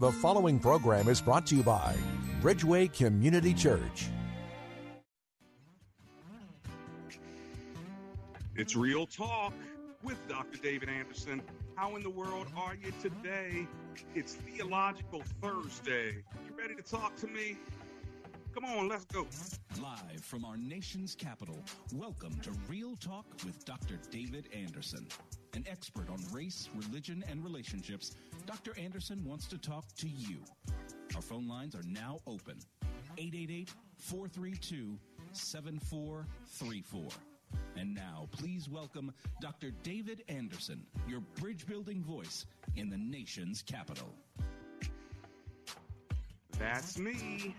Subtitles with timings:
[0.00, 1.94] The following program is brought to you by
[2.42, 4.08] Bridgeway Community Church.
[8.56, 9.52] It's Real Talk
[10.02, 10.58] with Dr.
[10.60, 11.40] David Anderson.
[11.76, 13.68] How in the world are you today?
[14.16, 16.24] It's Theological Thursday.
[16.44, 17.56] You ready to talk to me?
[18.52, 19.28] Come on, let's go.
[19.80, 21.58] Live from our nation's capital,
[21.92, 23.98] welcome to Real Talk with Dr.
[24.10, 25.06] David Anderson.
[25.54, 28.78] An expert on race, religion, and relationships, Dr.
[28.78, 30.36] Anderson wants to talk to you.
[31.14, 32.58] Our phone lines are now open
[33.16, 34.98] 888 432
[35.32, 37.02] 7434.
[37.76, 39.70] And now, please welcome Dr.
[39.82, 44.08] David Anderson, your bridge building voice in the nation's capital.
[46.58, 47.54] That's me.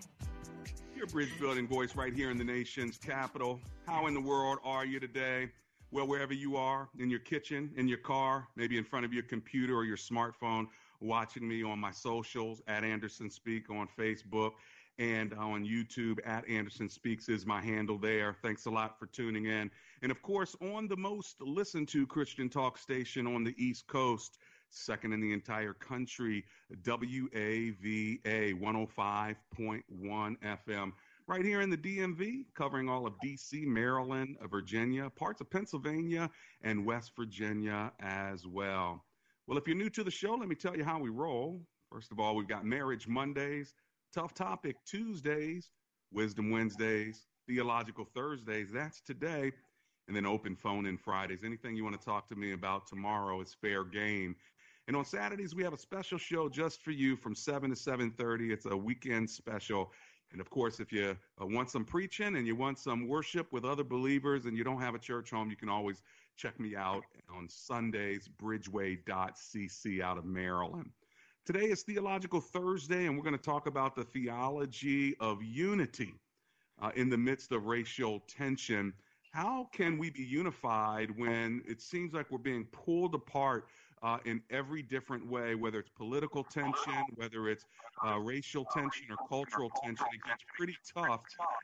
[0.95, 3.59] Your bridge building voice right here in the nation's capital.
[3.86, 5.50] How in the world are you today?
[5.91, 9.23] Well, wherever you are, in your kitchen, in your car, maybe in front of your
[9.23, 10.67] computer or your smartphone,
[11.00, 14.52] watching me on my socials at Anderson Speak on Facebook
[14.97, 18.36] and on YouTube at Anderson Speaks is my handle there.
[18.41, 19.69] Thanks a lot for tuning in.
[20.02, 24.38] And of course, on the most listened to Christian talk station on the East Coast,
[24.69, 26.45] second in the entire country,
[26.83, 29.36] WAVA 105.1
[30.67, 30.91] FM.
[31.28, 36.30] Right here in the DMV, covering all of DC, Maryland, Virginia, parts of Pennsylvania,
[36.62, 39.04] and West Virginia as well.
[39.48, 41.66] Well, if you're new to the show, let me tell you how we roll.
[41.92, 43.73] First of all, we've got Marriage Mondays,
[44.14, 45.72] Tough Topic Tuesdays,
[46.12, 48.70] Wisdom Wednesdays, Theological Thursdays.
[48.72, 49.52] That's today.
[50.08, 51.44] And then open phone in Fridays.
[51.44, 54.35] Anything you want to talk to me about tomorrow is fair game.
[54.88, 58.52] And on Saturdays, we have a special show just for you from 7 to 7.30.
[58.52, 59.91] It's a weekend special.
[60.31, 63.63] And of course, if you uh, want some preaching and you want some worship with
[63.63, 66.02] other believers and you don't have a church home, you can always
[66.36, 67.03] check me out
[67.34, 70.90] on Sundays, bridgeway.cc out of Maryland.
[71.46, 76.16] Today is Theological Thursday, and we're going to talk about the theology of unity
[76.81, 78.94] uh, in the midst of racial tension.
[79.31, 83.68] How can we be unified when it seems like we're being pulled apart
[84.05, 87.66] uh, in every different way, whether it's political tension, whether it's
[88.05, 90.05] uh, racial tension or cultural tension.
[90.13, 91.21] It gets pretty tough.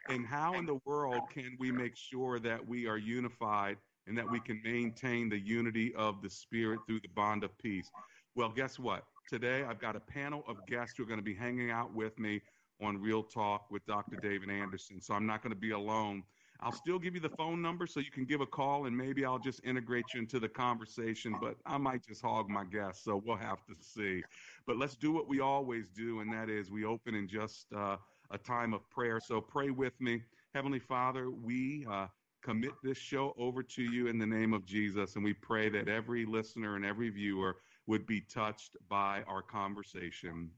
[0.10, 4.30] And how in the world can we make sure that we are unified and that
[4.30, 7.92] we can maintain the unity of the Spirit through the bond of peace?
[8.36, 9.04] Well, guess what?
[9.30, 12.18] Today I've got a panel of guests who are going to be hanging out with
[12.18, 12.42] me
[12.82, 14.16] on Real Talk with Dr.
[14.20, 15.00] David Anderson.
[15.00, 16.24] So I'm not going to be alone.
[16.64, 19.26] I'll still give you the phone number so you can give a call and maybe
[19.26, 23.04] I'll just integrate you into the conversation, but I might just hog my guests.
[23.04, 24.24] So we'll have to see.
[24.68, 27.98] But let's do what we always do, and that is we open in just uh,
[28.30, 29.20] a time of prayer.
[29.20, 30.22] So pray with me.
[30.54, 32.08] Heavenly Father, we uh,
[32.44, 35.88] commit this show over to you in the name of Jesus, and we pray that
[35.88, 37.58] every listener and every viewer
[37.88, 40.50] would be touched by our conversation.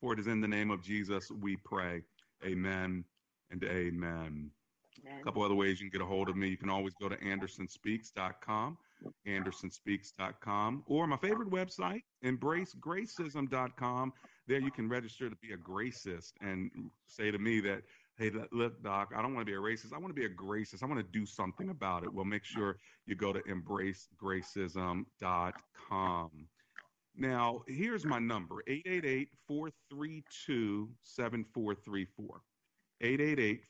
[0.00, 2.02] For it is in the name of Jesus we pray.
[2.44, 3.04] Amen
[3.50, 4.50] and amen.
[5.06, 6.48] A couple other ways you can get a hold of me.
[6.48, 8.78] You can always go to andersonspeaks.com,
[9.26, 14.12] andersonspeaks.com, or my favorite website, embracegracism.com.
[14.46, 16.70] There you can register to be a gracist and
[17.06, 17.82] say to me that,
[18.18, 19.94] hey, look, doc, I don't want to be a racist.
[19.94, 20.82] I want to be a gracist.
[20.82, 22.12] I want to do something about it.
[22.12, 26.30] Well, make sure you go to embracegracism.com.
[27.16, 32.42] Now, here's my number 888 432 7434.
[33.02, 33.64] 888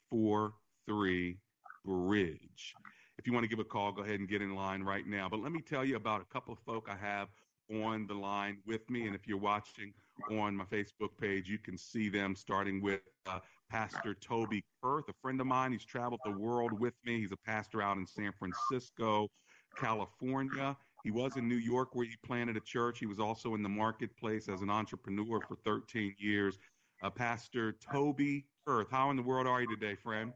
[0.91, 1.39] 433
[1.85, 2.75] Bridge.
[3.19, 5.29] If you want to give a call, go ahead and get in line right now.
[5.29, 7.29] But let me tell you about a couple of folk I have
[7.73, 9.07] on the line with me.
[9.07, 9.93] And if you're watching
[10.33, 13.39] on my Facebook page, you can see them starting with uh,
[13.71, 15.73] Pastor Toby Kurth, a friend of mine.
[15.73, 17.21] He's traveled the world with me.
[17.21, 19.29] He's a pastor out in San Francisco,
[19.77, 20.77] California.
[21.05, 22.99] He was in New York where he planted a church.
[22.99, 26.59] He was also in the marketplace as an entrepreneur for 13 years.
[27.03, 30.33] Uh, Pastor Toby Kurth, how in the world are you today, friend?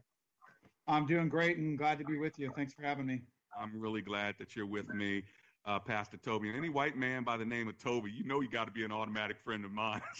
[0.87, 2.51] I'm doing great and glad to be with you.
[2.55, 3.21] Thanks for having me.
[3.59, 5.23] I'm really glad that you're with me,
[5.65, 6.49] uh, Pastor Toby.
[6.49, 8.83] And any white man by the name of Toby, you know you got to be
[8.83, 10.01] an automatic friend of mine.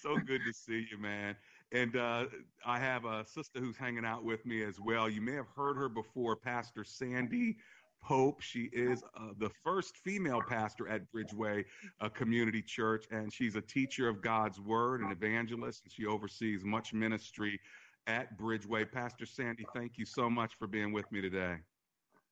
[0.00, 1.36] so good to see you, man.
[1.72, 2.26] And uh,
[2.64, 5.10] I have a sister who's hanging out with me as well.
[5.10, 7.58] You may have heard her before, Pastor Sandy
[8.02, 8.40] Pope.
[8.40, 11.66] She is uh, the first female pastor at Bridgeway
[12.00, 16.64] uh, Community Church, and she's a teacher of God's Word, and evangelist, and she oversees
[16.64, 17.60] much ministry
[18.08, 18.90] at Bridgeway.
[18.90, 21.56] Pastor Sandy, thank you so much for being with me today.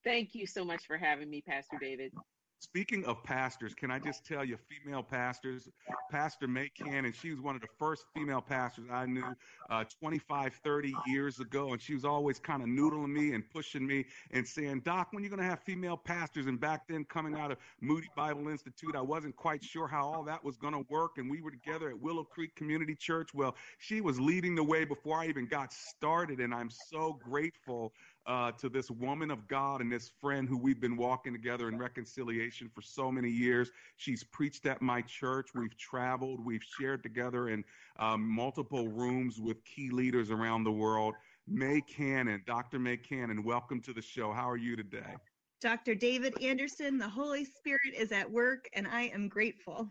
[0.03, 2.13] Thank you so much for having me, Pastor David.
[2.59, 5.69] Speaking of pastors, can I just tell you, female pastors,
[6.11, 9.25] Pastor Mae Cannon, she was one of the first female pastors I knew
[9.69, 11.73] uh, 25, 30 years ago.
[11.73, 15.21] And she was always kind of noodling me and pushing me and saying, Doc, when
[15.21, 16.47] are you going to have female pastors?
[16.47, 20.23] And back then, coming out of Moody Bible Institute, I wasn't quite sure how all
[20.25, 21.19] that was going to work.
[21.19, 23.35] And we were together at Willow Creek Community Church.
[23.35, 26.41] Well, she was leading the way before I even got started.
[26.41, 27.93] And I'm so grateful
[28.27, 31.79] uh, to this woman of God and this friend who we've been walking together in
[31.79, 33.71] reconciliation for so many years.
[33.97, 35.51] She's preached at my church.
[35.55, 36.45] We've traveled.
[36.45, 37.65] We've shared together in
[37.99, 41.15] um, multiple rooms with key leaders around the world.
[41.47, 42.79] Mae Cannon, Dr.
[42.81, 44.33] Mae Cannon, welcome to the show.
[44.33, 45.15] How are you today?
[45.61, 45.95] Dr.
[45.95, 49.89] David Anderson, the Holy Spirit is at work, and I am grateful.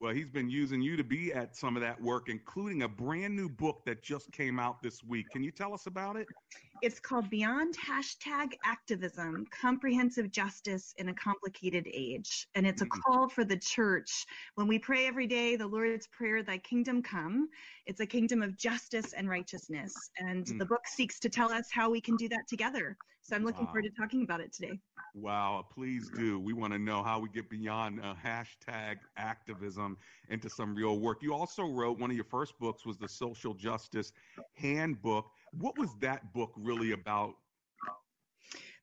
[0.00, 3.34] Well, he's been using you to be at some of that work, including a brand
[3.34, 5.30] new book that just came out this week.
[5.30, 6.26] Can you tell us about it?
[6.82, 12.46] It's called Beyond Hashtag Activism Comprehensive Justice in a Complicated Age.
[12.54, 13.00] And it's a mm-hmm.
[13.00, 14.26] call for the church.
[14.56, 17.48] When we pray every day, the Lord's Prayer, Thy kingdom come,
[17.86, 19.94] it's a kingdom of justice and righteousness.
[20.18, 20.58] And mm.
[20.58, 22.96] the book seeks to tell us how we can do that together.
[23.24, 23.72] So I'm looking wow.
[23.72, 24.78] forward to talking about it today.
[25.14, 26.38] Wow, please do.
[26.38, 29.96] We want to know how we get beyond uh, hashtag activism
[30.28, 31.22] into some real work.
[31.22, 34.12] You also wrote one of your first books was the Social Justice
[34.52, 35.30] Handbook.
[35.58, 37.36] What was that book really about?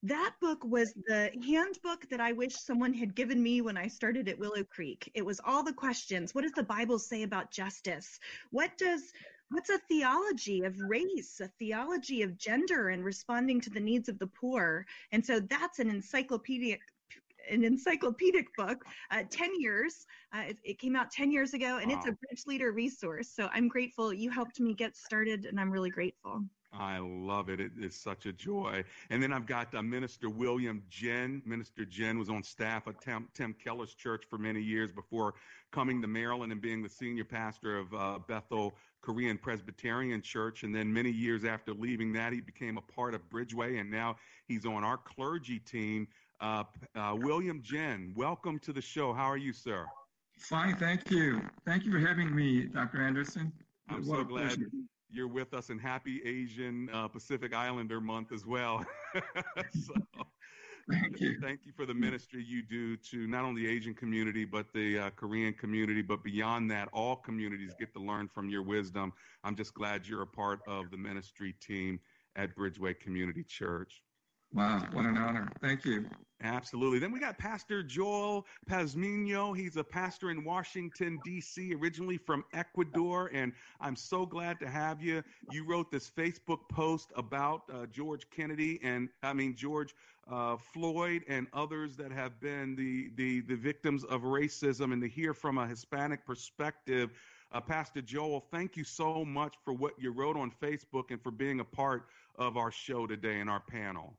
[0.02, 4.28] That book was the handbook that I wish someone had given me when I started
[4.28, 5.12] at Willow Creek.
[5.14, 6.34] It was all the questions.
[6.34, 8.20] What does the Bible say about justice?
[8.50, 9.14] What does
[9.52, 14.18] what's a theology of race, a theology of gender and responding to the needs of
[14.20, 14.86] the poor.
[15.12, 16.82] And so that's an encyclopedic
[17.50, 20.06] an encyclopedic book, uh, 10 years.
[20.32, 21.98] Uh, it, it, came out 10 years ago, and wow.
[21.98, 23.30] it's a bridge leader resource.
[23.30, 26.44] So I'm grateful you helped me get started, and I'm really grateful.
[26.74, 27.60] I love it.
[27.60, 28.84] it it's such a joy.
[29.10, 31.42] And then I've got uh, Minister William Jen.
[31.46, 35.34] Minister Jen was on staff at Tim, Tim Keller's church for many years before
[35.72, 40.64] coming to Maryland and being the senior pastor of uh, Bethel Korean Presbyterian Church.
[40.64, 44.16] And then many years after leaving that, he became a part of Bridgeway, and now
[44.48, 46.08] he's on our clergy team.
[46.40, 46.64] Uh,
[46.96, 49.14] uh, William Jen, welcome to the show.
[49.14, 49.86] How are you, sir?
[50.38, 51.42] Fine, thank you.
[51.66, 53.02] Thank you for having me, Dr.
[53.02, 53.52] Anderson.
[53.90, 54.72] I'm what so glad pleasure.
[55.12, 58.84] you're with us, and happy Asian uh, Pacific Islander Month as well.
[59.86, 59.94] so,
[60.90, 61.40] Thank you.
[61.42, 65.00] Thank you for the ministry you do to not only the Asian community, but the
[65.00, 69.14] uh, Korean community, but beyond that, all communities get to learn from your wisdom.
[69.44, 72.00] I'm just glad you're a part of the ministry team
[72.36, 74.02] at Bridgeway Community Church.
[74.54, 75.48] Wow, what an honor.
[75.62, 76.06] Thank you.
[76.44, 76.98] Absolutely.
[76.98, 79.56] Then we got Pastor Joel Pazmiño.
[79.56, 83.30] He's a pastor in Washington, D.C., originally from Ecuador.
[83.32, 85.24] And I'm so glad to have you.
[85.52, 89.94] You wrote this Facebook post about uh, George Kennedy and, I mean, George
[90.30, 95.08] uh, Floyd and others that have been the, the, the victims of racism and to
[95.08, 97.12] hear from a Hispanic perspective.
[97.52, 101.32] Uh, Pastor Joel, thank you so much for what you wrote on Facebook and for
[101.32, 102.08] being a part
[102.38, 104.16] of our show today and our panel.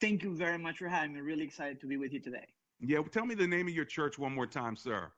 [0.00, 1.20] Thank you very much for having me.
[1.20, 2.46] Really excited to be with you today.
[2.80, 5.10] Yeah, well, tell me the name of your church one more time, sir.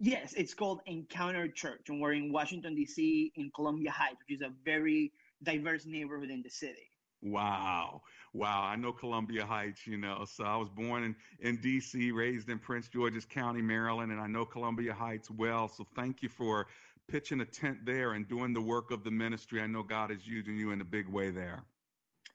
[0.00, 4.42] Yes, it's called Encounter Church, and we're in Washington, D.C., in Columbia Heights, which is
[4.42, 5.12] a very
[5.44, 6.88] diverse neighborhood in the city.
[7.22, 8.02] Wow.
[8.34, 8.62] Wow.
[8.64, 10.24] I know Columbia Heights, you know.
[10.24, 14.26] So I was born in, in D.C., raised in Prince George's County, Maryland, and I
[14.26, 15.68] know Columbia Heights well.
[15.68, 16.66] So thank you for
[17.06, 19.60] pitching a tent there and doing the work of the ministry.
[19.60, 21.62] I know God is using you in a big way there.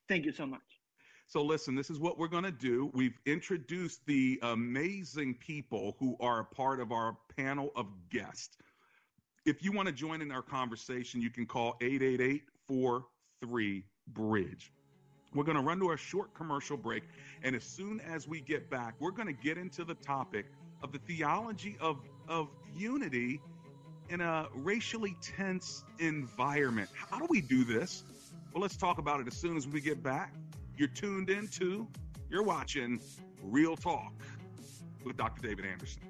[0.07, 0.76] Thank you so much.
[1.29, 2.89] So, listen, this is what we're going to do.
[2.93, 8.57] We've introduced the amazing people who are a part of our panel of guests.
[9.45, 14.71] If you want to join in our conversation, you can call 888 43 Bridge.
[15.33, 17.03] We're going to run to a short commercial break.
[17.43, 20.45] And as soon as we get back, we're going to get into the topic
[20.81, 23.41] of the theology of, of unity
[24.09, 26.89] in a racially tense environment.
[26.95, 28.05] How do we do this?
[28.53, 30.33] Well, let's talk about it as soon as we get back.
[30.77, 31.87] You're tuned into,
[32.29, 32.99] you're watching
[33.41, 34.13] Real Talk
[35.03, 35.41] with Dr.
[35.41, 36.03] David Anderson.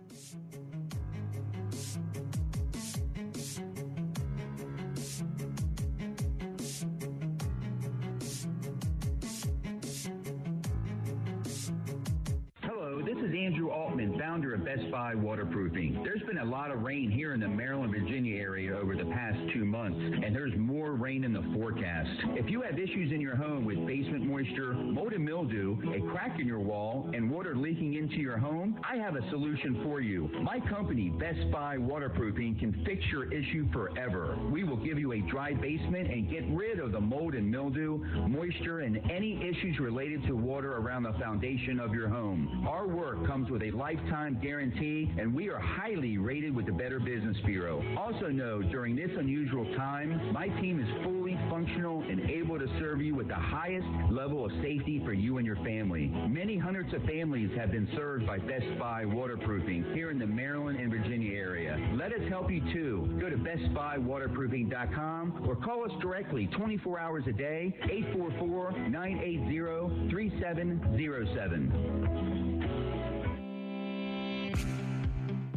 [14.37, 16.03] Best Buy Waterproofing.
[16.03, 19.39] There's been a lot of rain here in the Maryland, Virginia area over the past
[19.51, 22.09] two months, and there's more rain in the forecast.
[22.35, 26.39] If you have issues in your home with basement moisture, mold and mildew, a crack
[26.39, 30.29] in your wall, and water leaking into your home, I have a solution for you.
[30.43, 34.37] My company, Best Buy Waterproofing, can fix your issue forever.
[34.51, 37.97] We will give you a dry basement and get rid of the mold and mildew,
[38.27, 42.67] moisture, and any issues related to water around the foundation of your home.
[42.69, 46.99] Our work comes with a lifetime guarantee, and we are highly rated with the Better
[46.99, 47.83] Business Bureau.
[47.97, 53.01] Also know, during this unusual time, my team is fully functional and able to serve
[53.01, 56.07] you with the highest level of safety for you and your family.
[56.27, 60.79] Many hundreds of families have been served by Best Buy Waterproofing here in the Maryland
[60.79, 61.77] and Virginia area.
[61.93, 63.17] Let us help you too.
[63.19, 72.36] Go to bestbuywaterproofing.com or call us directly 24 hours a day, 844 980 3707.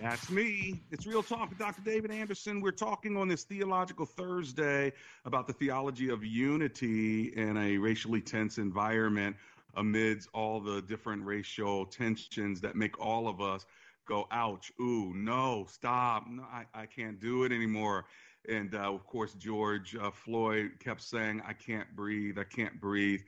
[0.00, 0.80] That's me.
[0.90, 1.82] It's Real Talk with Dr.
[1.82, 2.62] David Anderson.
[2.62, 4.94] We're talking on this Theological Thursday
[5.26, 9.36] about the theology of unity in a racially tense environment
[9.74, 13.66] amidst all the different racial tensions that make all of us
[14.06, 18.06] go, ouch, ooh, no, stop, no, I, I can't do it anymore.
[18.48, 23.20] And uh, of course, George uh, Floyd kept saying, I can't breathe, I can't breathe.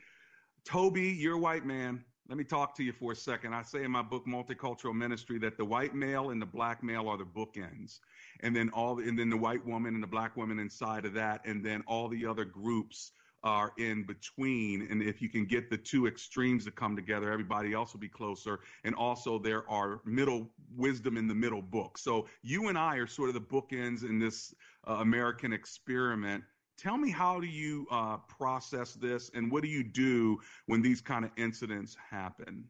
[0.65, 2.03] Toby, you're a white man.
[2.33, 3.53] Let me talk to you for a second.
[3.53, 7.07] I say in my book, Multicultural Ministry, that the white male and the black male
[7.07, 7.99] are the bookends,
[8.41, 11.43] and then all, and then the white woman and the black woman inside of that,
[11.45, 13.13] and then all the other groups
[13.45, 14.89] are in between.
[14.91, 18.09] And if you can get the two extremes to come together, everybody else will be
[18.09, 18.61] closer.
[18.85, 21.99] And also, there are middle wisdom in the middle book.
[21.99, 24.55] So you and I are sort of the bookends in this
[24.89, 26.45] uh, American experiment
[26.79, 31.01] Tell me how do you uh, process this, and what do you do when these
[31.01, 32.65] kind of incidents happen?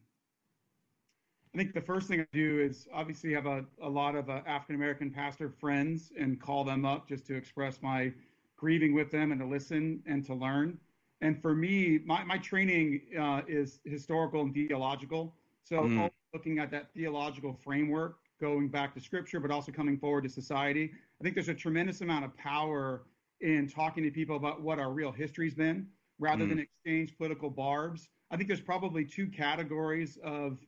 [1.55, 4.41] I think the first thing I do is obviously have a, a lot of uh,
[4.47, 8.13] African American pastor friends and call them up just to express my
[8.57, 10.79] grieving with them and to listen and to learn.
[11.21, 15.35] And for me, my, my training uh, is historical and theological.
[15.63, 16.11] So mm.
[16.33, 20.91] looking at that theological framework, going back to scripture, but also coming forward to society.
[21.21, 23.03] I think there's a tremendous amount of power
[23.43, 25.87] in talking to people about what our real history's been
[26.19, 26.51] rather mm.
[26.51, 28.09] than exchange political barbs.
[28.31, 30.59] I think there's probably two categories of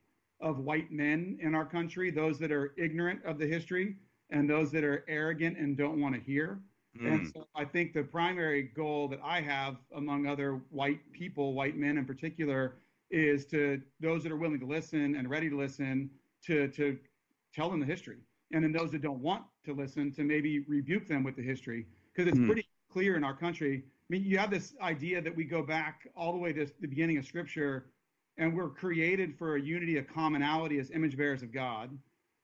[0.40, 3.96] of white men in our country, those that are ignorant of the history
[4.30, 6.58] and those that are arrogant and don't want to hear.
[7.00, 7.12] Mm.
[7.12, 11.76] And so I think the primary goal that I have among other white people, white
[11.76, 12.74] men in particular,
[13.10, 16.10] is to those that are willing to listen and ready to listen
[16.46, 16.98] to to
[17.54, 18.18] tell them the history.
[18.52, 21.86] And then those that don't want to listen to maybe rebuke them with the history
[22.14, 22.46] because it's mm.
[22.46, 23.82] pretty clear in our country.
[23.86, 26.86] I mean, you have this idea that we go back all the way to the
[26.88, 27.86] beginning of Scripture,
[28.36, 31.96] and we're created for a unity, a commonality as image bearers of God.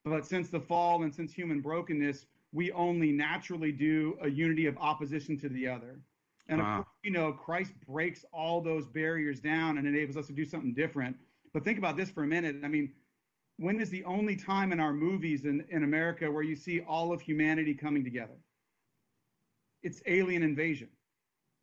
[0.05, 4.77] But since the fall and since human brokenness, we only naturally do a unity of
[4.79, 6.01] opposition to the other.
[6.49, 6.71] And wow.
[6.71, 10.45] of course, you know, Christ breaks all those barriers down and enables us to do
[10.45, 11.17] something different.
[11.53, 12.57] But think about this for a minute.
[12.65, 12.93] I mean,
[13.59, 17.13] when is the only time in our movies in, in America where you see all
[17.13, 18.35] of humanity coming together?
[19.83, 20.89] It's alien invasion,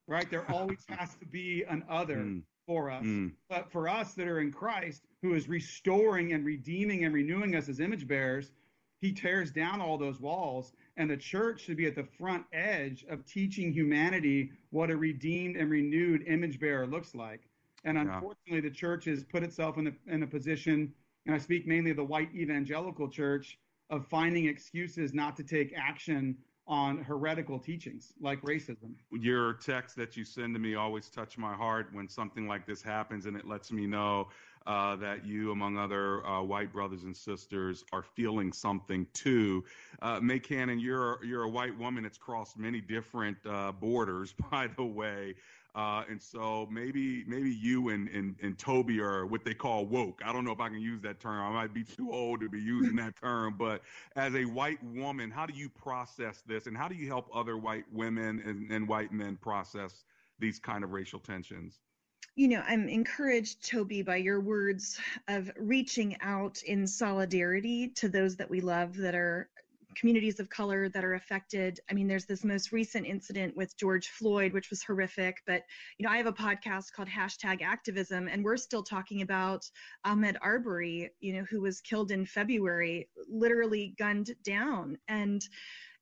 [0.08, 0.30] right?
[0.30, 2.42] There always has to be an other mm.
[2.66, 3.04] for us.
[3.04, 3.34] Mm.
[3.50, 7.70] But for us that are in Christ, who is restoring and redeeming and renewing us
[7.70, 8.52] as image bearers,
[9.00, 13.06] he tears down all those walls and the church should be at the front edge
[13.10, 17.42] of teaching humanity what a redeemed and renewed image bearer looks like
[17.84, 20.92] and unfortunately the church has put itself in a, in a position
[21.26, 23.60] and i speak mainly of the white evangelical church
[23.90, 26.36] of finding excuses not to take action
[26.68, 28.94] on heretical teachings like racism.
[29.12, 32.82] Your texts that you send to me always touch my heart when something like this
[32.82, 34.28] happens, and it lets me know
[34.68, 39.64] uh, that you, among other uh, white brothers and sisters, are feeling something too.
[40.02, 44.68] Uh, Mae Cannon, you're you're a white woman It's crossed many different uh, borders, by
[44.68, 45.36] the way.
[45.78, 50.22] Uh, and so maybe maybe you and, and and Toby are what they call woke.
[50.26, 51.40] I don't know if I can use that term.
[51.40, 53.54] I might be too old to be using that term.
[53.60, 53.84] But
[54.16, 57.58] as a white woman, how do you process this, and how do you help other
[57.58, 60.04] white women and, and white men process
[60.40, 61.80] these kind of racial tensions?
[62.36, 68.36] you know, I'm encouraged, Toby, by your words of reaching out in solidarity to those
[68.36, 69.50] that we love that are
[69.98, 71.80] communities of color that are affected.
[71.90, 75.42] I mean, there's this most recent incident with George Floyd, which was horrific.
[75.48, 75.64] But,
[75.98, 79.70] you know, I have a podcast called Hashtag Activism, and we're still talking about
[80.06, 84.98] Ahmaud Arbery, you know, who was killed in February, literally gunned down.
[85.08, 85.42] And,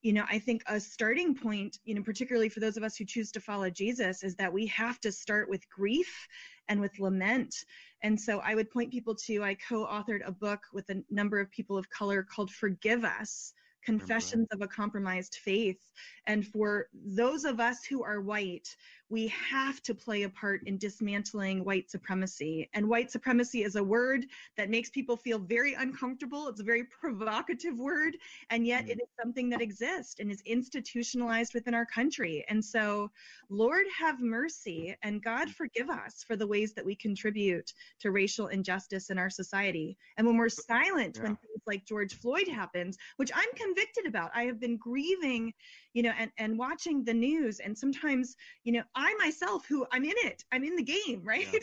[0.02, 3.06] you know, I think a starting point, you know, particularly for those of us who
[3.06, 6.28] choose to follow Jesus, is that we have to start with grief
[6.68, 7.56] and with lament.
[8.04, 11.40] And so I would point people to, I co authored a book with a number
[11.40, 13.54] of people of color called Forgive Us
[13.86, 15.80] Confessions of a Compromised Faith.
[16.25, 18.75] And for those of us who are white,
[19.15, 22.69] we have to play a part in dismantling white supremacy.
[22.74, 24.25] And white supremacy is a word
[24.57, 26.50] that makes people feel very uncomfortable.
[26.50, 28.17] It's a very provocative word,
[28.50, 28.89] and yet mm.
[28.89, 32.43] it is something that exists and is institutionalized within our country.
[32.50, 33.10] And so,
[33.50, 38.48] Lord have mercy and God forgive us for the ways that we contribute to racial
[38.48, 39.98] injustice in our society.
[40.17, 41.24] And when we're silent yeah.
[41.24, 45.53] when things like George Floyd happens, which I'm convicted about, I have been grieving
[45.95, 47.60] you know, and, and watching the news.
[47.60, 51.47] And sometimes, you know, I myself, who I'm in it, I'm in the game, right?
[51.51, 51.59] Yeah.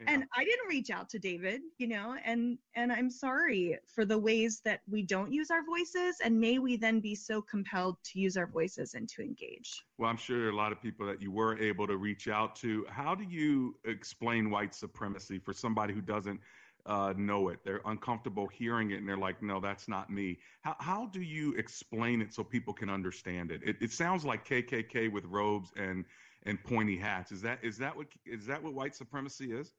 [0.00, 0.06] Yeah.
[0.12, 4.18] And I didn't reach out to David, you know, and and I'm sorry for the
[4.18, 6.16] ways that we don't use our voices.
[6.24, 9.84] And may we then be so compelled to use our voices and to engage.
[9.98, 12.28] Well, I'm sure there are a lot of people that you were able to reach
[12.28, 12.84] out to.
[12.88, 16.40] How do you explain white supremacy for somebody who doesn't
[16.86, 17.60] uh, know it.
[17.64, 21.54] They're uncomfortable hearing it, and they're like, "No, that's not me." How how do you
[21.54, 23.60] explain it so people can understand it?
[23.64, 26.04] It, it sounds like KKK with robes and
[26.46, 27.32] and pointy hats.
[27.32, 29.72] Is that is that what is that what white supremacy is?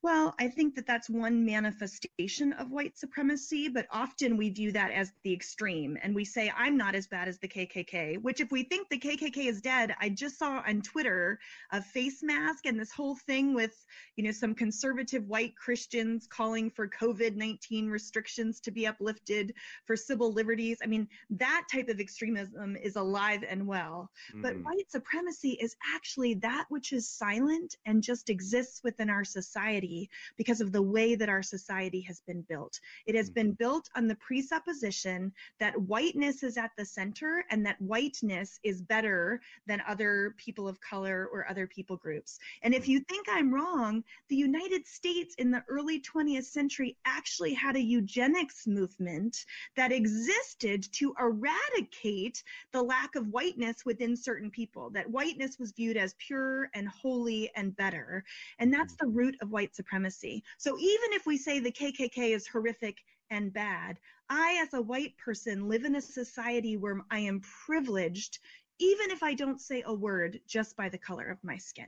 [0.00, 4.92] Well, I think that that's one manifestation of white supremacy, but often we view that
[4.92, 5.98] as the extreme.
[6.00, 8.98] And we say, I'm not as bad as the KKK, which, if we think the
[8.98, 11.40] KKK is dead, I just saw on Twitter
[11.72, 13.74] a face mask and this whole thing with,
[14.14, 19.52] you know, some conservative white Christians calling for COVID 19 restrictions to be uplifted
[19.84, 20.78] for civil liberties.
[20.80, 24.12] I mean, that type of extremism is alive and well.
[24.30, 24.42] Mm-hmm.
[24.42, 29.87] But white supremacy is actually that which is silent and just exists within our society
[29.88, 32.78] society because of the way that our society has been built.
[33.06, 33.64] It has been mm-hmm.
[33.64, 39.40] built on the presupposition that whiteness is at the center and that whiteness is better
[39.66, 42.38] than other people of color or other people groups.
[42.62, 47.54] And if you think I'm wrong, the United States in the early 20th century actually
[47.54, 49.44] had a eugenics movement
[49.76, 55.96] that existed to eradicate the lack of whiteness within certain people, that whiteness was viewed
[55.96, 58.24] as pure and holy and better.
[58.58, 60.42] And that's the root of white supremacy.
[60.58, 62.96] So even if we say the KKK is horrific
[63.30, 68.40] and bad, I, as a white person, live in a society where I am privileged,
[68.80, 71.86] even if I don't say a word just by the color of my skin.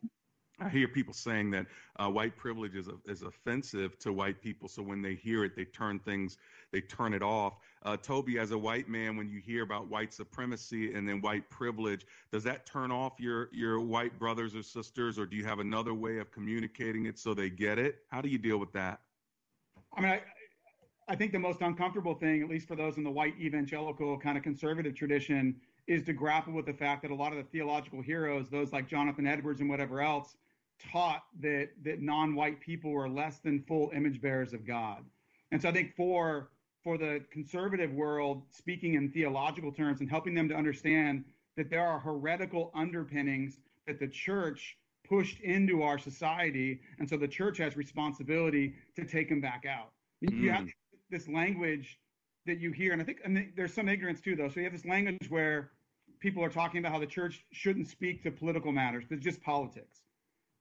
[0.61, 4.69] I hear people saying that uh, white privilege is, is offensive to white people.
[4.69, 6.37] So when they hear it, they turn things,
[6.71, 7.55] they turn it off.
[7.83, 11.49] Uh, Toby, as a white man, when you hear about white supremacy and then white
[11.49, 15.61] privilege, does that turn off your, your white brothers or sisters, or do you have
[15.61, 18.01] another way of communicating it so they get it?
[18.09, 19.01] How do you deal with that?
[19.95, 20.21] I mean, I,
[21.09, 24.37] I think the most uncomfortable thing, at least for those in the white evangelical kind
[24.37, 28.03] of conservative tradition, is to grapple with the fact that a lot of the theological
[28.03, 30.37] heroes, those like Jonathan Edwards and whatever else,
[30.93, 35.05] taught that that non-white people were less than full image bearers of God.
[35.51, 36.51] And so I think for
[36.83, 41.25] for the conservative world, speaking in theological terms and helping them to understand
[41.57, 44.77] that there are heretical underpinnings that the church
[45.09, 49.91] pushed into our society, and so the church has responsibility to take them back out.
[50.25, 50.41] Mm.
[50.41, 50.73] You have mm.
[51.11, 51.99] this language
[52.47, 54.49] that you hear, and I think and there's some ignorance too, though.
[54.49, 55.73] So you have this language where
[56.21, 60.03] people are talking about how the church shouldn't speak to political matters, but just politics.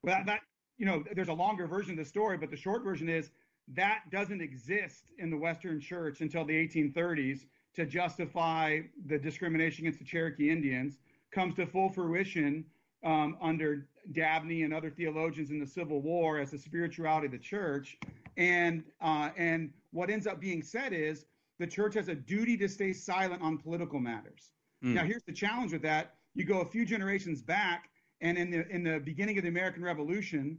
[0.03, 0.39] Well, that, that
[0.77, 3.29] you know, there's a longer version of the story, but the short version is
[3.75, 9.99] that doesn't exist in the Western Church until the 1830s to justify the discrimination against
[9.99, 10.97] the Cherokee Indians
[11.31, 12.65] comes to full fruition
[13.03, 17.37] um, under Dabney and other theologians in the Civil War as the spirituality of the
[17.37, 17.97] church.
[18.37, 21.25] And uh, and what ends up being said is
[21.59, 24.51] the church has a duty to stay silent on political matters.
[24.83, 24.93] Mm.
[24.93, 27.89] Now, here's the challenge with that: you go a few generations back,
[28.21, 30.57] and in the in the beginning of the American Revolution,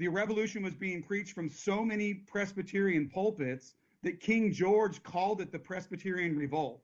[0.00, 5.52] the revolution was being preached from so many Presbyterian pulpits that King George called it
[5.52, 6.80] the Presbyterian Revolt.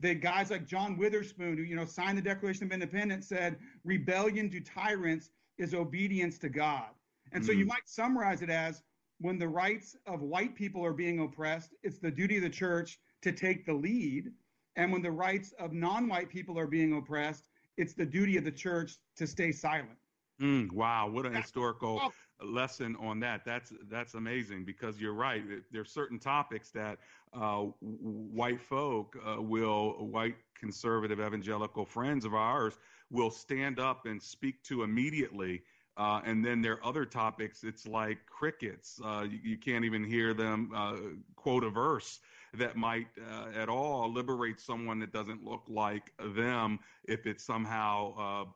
[0.00, 4.50] That guys like John Witherspoon, who you know signed the Declaration of Independence, said rebellion
[4.50, 6.90] to tyrants is obedience to God.
[7.32, 7.46] And mm.
[7.46, 7.70] so you hmm.
[7.70, 8.82] might summarize it as
[9.18, 13.00] when the rights of white people are being oppressed, it's the duty of the church
[13.22, 14.30] to take the lead.
[14.76, 18.52] And when the rights of non-white people are being oppressed, it's the duty of the
[18.52, 19.98] church to stay silent.
[20.40, 22.12] Mm, wow, what an historical
[22.44, 23.44] lesson on that.
[23.44, 25.42] That's that's amazing because you're right.
[25.70, 26.98] There's certain topics that
[27.32, 32.78] uh, white folk uh, will, white conservative evangelical friends of ours
[33.10, 35.62] will stand up and speak to immediately.
[35.96, 37.64] Uh, and then there are other topics.
[37.64, 39.00] It's like crickets.
[39.04, 40.96] Uh, you, you, can't even hear them uh,
[41.34, 42.20] quote a verse
[42.54, 48.46] that might uh, at all liberate someone that doesn't look like them if it somehow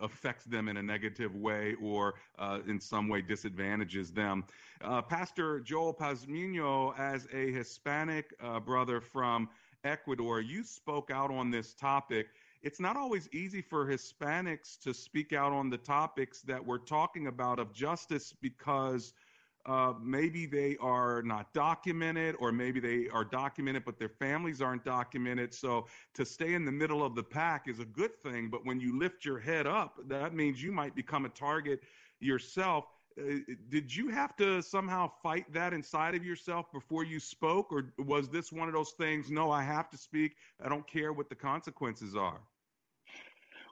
[0.00, 4.44] affects them in a negative way or uh, in some way disadvantages them.
[4.82, 9.48] Uh, Pastor Joel Pazmiño, as a Hispanic uh, brother from
[9.84, 12.28] Ecuador, you spoke out on this topic.
[12.62, 17.28] It's not always easy for Hispanics to speak out on the topics that we're talking
[17.28, 19.12] about of justice because–
[19.66, 24.84] uh, maybe they are not documented, or maybe they are documented, but their families aren't
[24.84, 25.52] documented.
[25.52, 28.48] So to stay in the middle of the pack is a good thing.
[28.48, 31.80] But when you lift your head up, that means you might become a target
[32.20, 32.86] yourself.
[33.20, 37.92] Uh, did you have to somehow fight that inside of yourself before you spoke, or
[37.98, 39.30] was this one of those things?
[39.30, 40.36] No, I have to speak.
[40.64, 42.40] I don't care what the consequences are.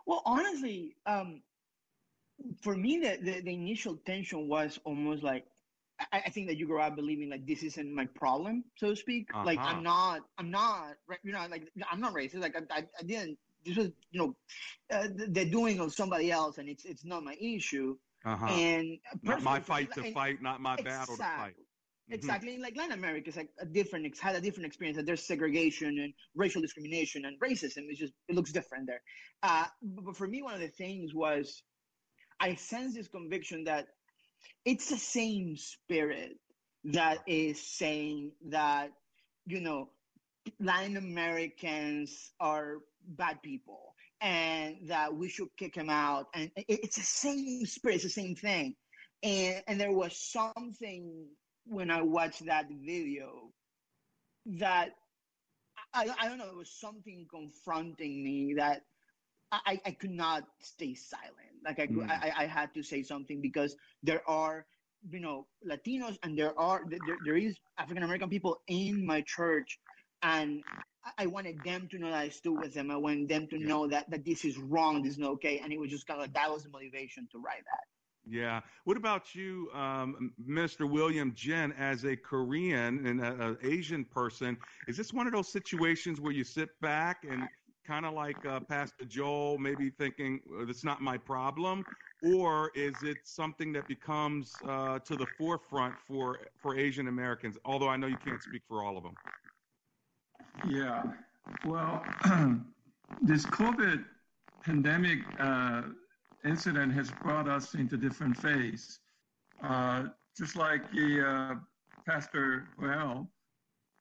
[0.05, 1.42] Well, honestly, um,
[2.61, 5.46] for me, the, the, the initial tension was almost like
[6.01, 8.97] I, I, think that you grow up believing like this isn't my problem, so to
[8.97, 9.29] speak.
[9.33, 9.45] Uh-huh.
[9.45, 12.41] Like I'm not, I'm not, you know, like I'm not racist.
[12.41, 13.39] Like I, I, I didn't.
[13.65, 14.37] This was, you know,
[14.93, 17.97] uh, the doing of somebody else, and it's it's not my issue.
[18.25, 18.47] Uh-huh.
[18.47, 21.53] And not my fight to and, fight, not my exactly, battle to fight.
[21.53, 22.15] Mm-hmm.
[22.15, 22.59] Exactly.
[22.59, 24.97] Like Latin America is like a different, it's had a different experience.
[24.97, 27.85] That there's segregation and racial discrimination and racism.
[27.89, 29.03] It's just it looks different there.
[29.43, 31.63] Uh, but for me, one of the things was
[32.41, 33.87] I sense this conviction that
[34.65, 36.37] it's the same spirit
[36.85, 38.91] that is saying that
[39.47, 39.91] you know
[40.61, 42.79] Latin Americans are
[43.09, 46.27] bad people and that we should kick them out.
[46.35, 48.75] And it's the same spirit it's the same thing.
[49.23, 51.27] And and there was something
[51.67, 53.51] when I watched that video
[54.59, 54.91] that
[55.93, 58.83] I, I don't know it was something confronting me that
[59.53, 62.09] I, I could not stay silent like I, mm.
[62.09, 64.65] I, I had to say something because there are
[65.11, 69.79] you know Latinos and there are there, there is African American people in my church,
[70.23, 70.63] and
[71.19, 72.91] I wanted them to know that I stood with them.
[72.91, 75.73] I wanted them to know that that this is wrong, this is not okay, and
[75.73, 77.85] it was just kind of like that was the motivation to write that.
[78.29, 78.61] Yeah.
[78.83, 80.91] What about you, um, Mr.
[80.91, 84.57] William Jen, as a Korean and an Asian person?
[84.89, 87.47] Is this one of those situations where you sit back and
[87.87, 91.85] kind of like uh, Pastor Joel, maybe thinking it's not my problem,
[92.22, 97.57] or is it something that becomes uh, to the forefront for for Asian Americans?
[97.64, 99.14] Although I know you can't speak for all of them.
[100.68, 101.03] Yeah,
[101.64, 102.05] well,
[103.22, 104.05] this COVID
[104.64, 105.83] pandemic uh,
[106.44, 108.99] incident has brought us into different phase.
[109.62, 111.55] Uh, just like the uh,
[112.07, 113.29] Pastor Well,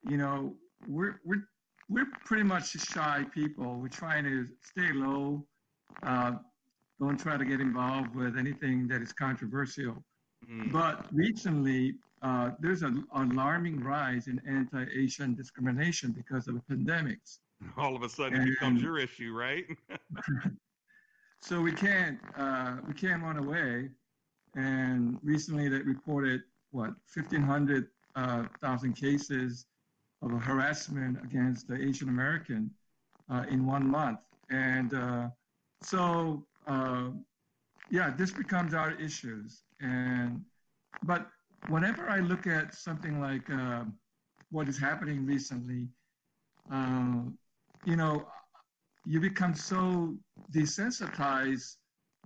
[0.03, 0.53] you know,
[0.87, 1.47] we're we're
[1.89, 3.79] we're pretty much shy people.
[3.79, 5.45] We're trying to stay low.
[6.03, 6.33] Uh,
[6.99, 10.03] don't try to get involved with anything that is controversial.
[10.49, 10.71] Mm.
[10.71, 17.39] But recently, uh, there's an alarming rise in anti-Asian discrimination because of the pandemics.
[17.77, 19.65] All of a sudden, and, it becomes your issue, right?
[21.41, 23.89] so we can't uh, we can't run away.
[24.55, 29.65] And recently, they reported what 1,500 uh, thousand cases
[30.33, 32.71] of harassment against the Asian American
[33.29, 34.19] uh, in one month.
[34.49, 35.27] And uh,
[35.81, 37.09] so, uh,
[37.89, 39.63] yeah, this becomes our issues.
[39.79, 40.41] And
[41.03, 41.27] but
[41.67, 43.83] whenever I look at something like uh,
[44.51, 45.87] what is happening recently,
[46.71, 47.21] uh,
[47.85, 48.27] you know,
[49.05, 50.15] you become so
[50.51, 51.75] desensitized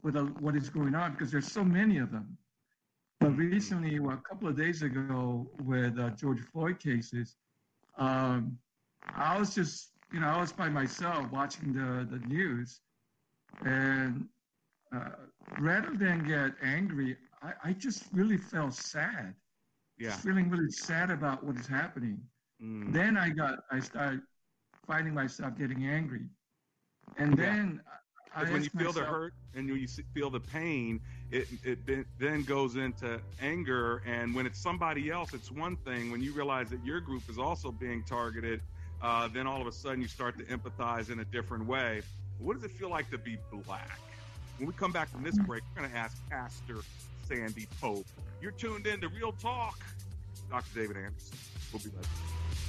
[0.01, 2.37] with what is going on because there's so many of them.
[3.19, 7.35] But recently, well, a couple of days ago, with uh, George Floyd cases,
[7.99, 8.57] um,
[9.15, 12.81] I was just, you know, I was by myself watching the, the news.
[13.65, 14.25] And
[14.95, 15.09] uh,
[15.59, 19.35] rather than get angry, I, I just really felt sad.
[19.97, 20.09] Yeah.
[20.09, 22.21] Just feeling really sad about what is happening.
[22.63, 22.93] Mm.
[22.93, 24.21] Then I got, I started
[24.87, 26.25] finding myself getting angry.
[27.17, 27.45] And Yeah.
[27.45, 27.81] then
[28.35, 32.07] I Because when you feel the hurt and when you feel the pain, it it
[32.19, 34.01] then goes into anger.
[34.05, 36.11] And when it's somebody else, it's one thing.
[36.11, 38.61] When you realize that your group is also being targeted,
[39.01, 42.01] uh, then all of a sudden you start to empathize in a different way.
[42.39, 43.99] What does it feel like to be black?
[44.57, 46.77] When we come back from this break, we're going to ask Pastor
[47.27, 48.05] Sandy Pope.
[48.41, 49.79] You're tuned in to Real Talk.
[50.49, 50.67] Dr.
[50.73, 51.37] David Anderson.
[51.71, 52.68] We'll be right back.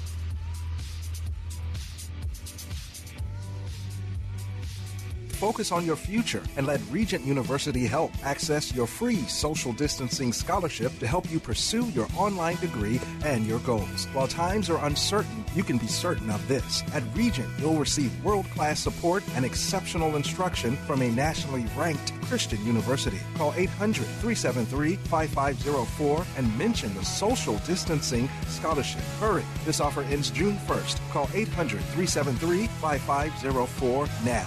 [5.41, 10.93] Focus on your future and let Regent University help access your free social distancing scholarship
[10.99, 14.05] to help you pursue your online degree and your goals.
[14.13, 16.83] While times are uncertain, you can be certain of this.
[16.93, 22.63] At Regent, you'll receive world class support and exceptional instruction from a nationally ranked Christian
[22.67, 23.21] university.
[23.37, 29.01] Call 800 373 5504 and mention the social distancing scholarship.
[29.19, 31.01] Hurry, this offer ends June 1st.
[31.13, 34.47] Call 800 373 5504 now.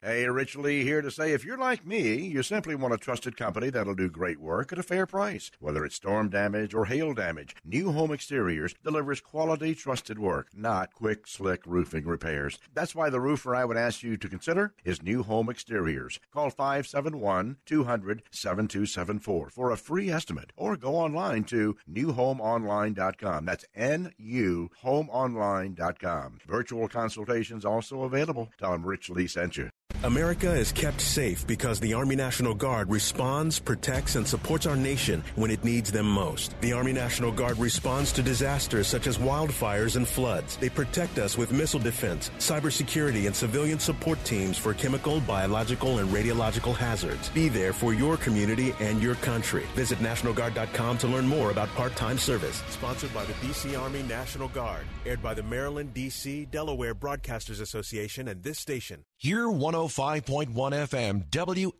[0.00, 3.36] Hey, Rich Lee here to say if you're like me, you simply want a trusted
[3.36, 5.50] company that'll do great work at a fair price.
[5.58, 10.94] Whether it's storm damage or hail damage, Nu Home Exteriors delivers quality, trusted work, not
[10.94, 12.60] quick, slick roofing repairs.
[12.72, 16.20] That's why the roofer I would ask you to consider is Nu Home Exteriors.
[16.32, 23.44] Call 571 200 7274 for a free estimate or go online to nuhomeonline.com.
[23.44, 26.38] That's N U homeonline.com.
[26.46, 28.48] Virtual consultations also available.
[28.60, 29.70] Tell them Rich Lee sent you.
[30.04, 35.24] America is kept safe because the Army National Guard responds, protects, and supports our nation
[35.34, 36.54] when it needs them most.
[36.60, 40.56] The Army National Guard responds to disasters such as wildfires and floods.
[40.58, 46.08] They protect us with missile defense, cybersecurity, and civilian support teams for chemical, biological, and
[46.10, 47.28] radiological hazards.
[47.30, 49.66] Be there for your community and your country.
[49.74, 52.62] Visit NationalGuard.com to learn more about part-time service.
[52.68, 53.74] Sponsored by the D.C.
[53.74, 54.86] Army National Guard.
[55.04, 59.04] Aired by the Maryland, D.C., Delaware Broadcasters Association and this station.
[59.20, 61.28] Hear 105.1 FM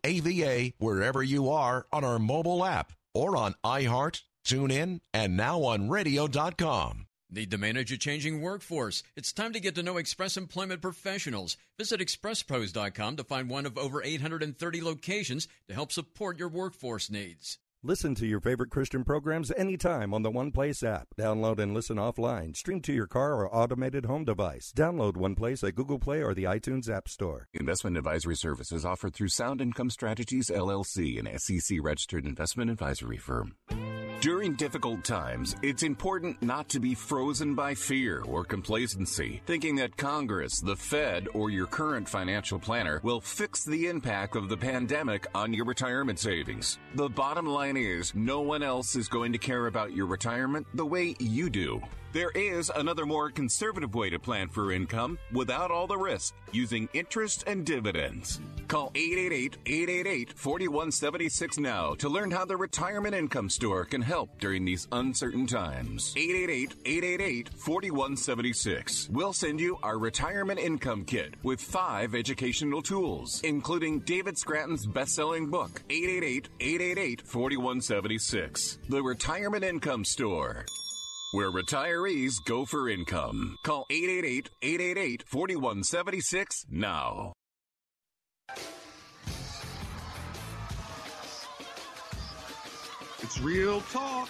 [0.03, 5.87] WAVA wherever you are on our mobile app or on iHeart, TuneIn, and now on
[5.87, 7.05] radio.com.
[7.31, 9.03] Need to manage a changing workforce?
[9.15, 11.55] It's time to get to know Express Employment Professionals.
[11.77, 17.57] Visit expresspros.com to find one of over 830 locations to help support your workforce needs.
[17.81, 21.07] Listen to your favorite Christian programs anytime on the One Place app.
[21.17, 22.53] Download and listen offline.
[22.53, 24.73] Stream to your car or automated home device.
[24.75, 27.47] Download One Place at Google Play or the iTunes App Store.
[27.53, 33.55] Investment advisory services offered through Sound Income Strategies LLC, an SEC registered investment advisory firm.
[34.21, 39.95] During difficult times, it's important not to be frozen by fear or complacency, thinking that
[39.95, 45.25] Congress, the Fed, or your current financial planner will fix the impact of the pandemic
[45.33, 46.79] on your retirement savings.
[46.95, 50.85] The bottom line is no one else is going to care about your retirement the
[50.85, 51.81] way you do.
[52.11, 56.89] There is another more conservative way to plan for income without all the risk using
[56.93, 58.41] interest and dividends.
[58.67, 65.45] Call 888-888-4176 now to learn how the Retirement Income Store can help during these uncertain
[65.45, 66.15] times.
[66.15, 69.11] 888-888-4176.
[69.11, 75.51] We'll send you our Retirement Income Kit with five educational tools, including David Scranton's best-selling
[75.51, 78.79] book, 888-888-4176.
[78.89, 80.65] The Retirement Income Store
[81.31, 83.57] where retirees go for income.
[83.63, 87.33] Call 888-888-4176 now.
[93.21, 94.29] It's Real Talk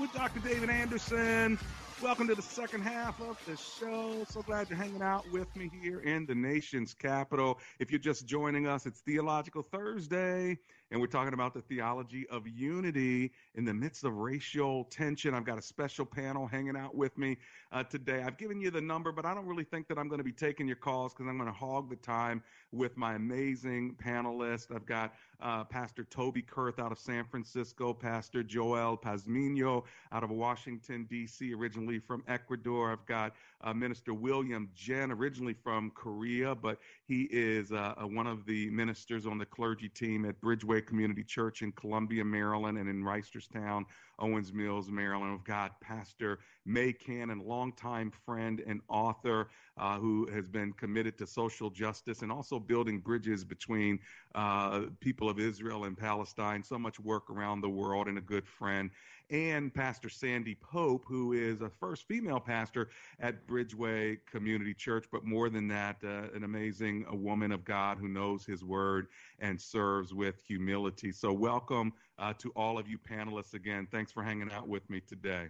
[0.00, 0.40] with Dr.
[0.40, 1.58] David Anderson.
[2.02, 4.24] Welcome to the second half of the show.
[4.30, 7.58] So glad you're hanging out with me here in the nation's capital.
[7.78, 10.56] If you're just joining us, it's Theological Thursday,
[10.90, 15.34] and we're talking about the theology of unity in the midst of racial tension.
[15.34, 17.36] I've got a special panel hanging out with me
[17.70, 18.22] uh, today.
[18.22, 20.32] I've given you the number, but I don't really think that I'm going to be
[20.32, 22.42] taking your calls because I'm going to hog the time
[22.72, 24.74] with my amazing panelists.
[24.74, 30.30] I've got uh, Pastor Toby Kurth out of San Francisco, Pastor Joel Pazmino out of
[30.30, 32.92] Washington, D.C., originally from Ecuador.
[32.92, 38.44] I've got uh, Minister William Jen, originally from Korea, but he is uh, one of
[38.46, 43.02] the ministers on the clergy team at Bridgeway Community Church in Columbia, Maryland, and in
[43.02, 43.84] Reisterstown,
[44.20, 45.32] Owings Mills, Maryland.
[45.32, 51.26] We've got Pastor Mae Cannon, longtime friend and author uh, who has been committed to
[51.26, 53.98] social justice and also building bridges between
[54.34, 56.62] uh, people of Israel and Palestine.
[56.62, 58.90] So much work around the world and a good friend.
[59.30, 62.88] And Pastor Sandy Pope, who is a first female pastor
[63.20, 68.08] at Bridgeway Community Church, but more than that, uh, an amazing woman of God who
[68.08, 69.06] knows His Word
[69.38, 71.12] and serves with humility.
[71.12, 73.86] So, welcome uh, to all of you panelists again.
[73.88, 75.46] Thanks for hanging out with me today.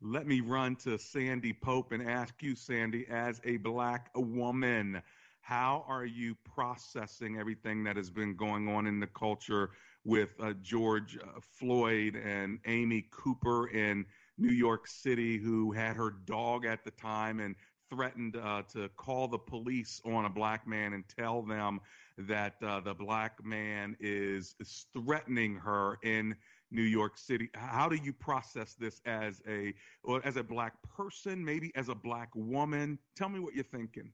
[0.00, 5.02] Let me run to Sandy Pope and ask you, Sandy, as a black woman,
[5.40, 9.70] how are you processing everything that has been going on in the culture
[10.04, 14.04] with uh, George uh, Floyd and Amy Cooper in
[14.38, 17.54] New York City, who had her dog at the time and
[17.90, 21.80] threatened uh, to call the police on a black man and tell them
[22.18, 26.34] that uh, the black man is, is threatening her in
[26.70, 27.48] New York City.
[27.54, 31.94] How do you process this as a or as a black person, maybe as a
[31.94, 32.98] black woman?
[33.16, 34.10] Tell me what you're thinking.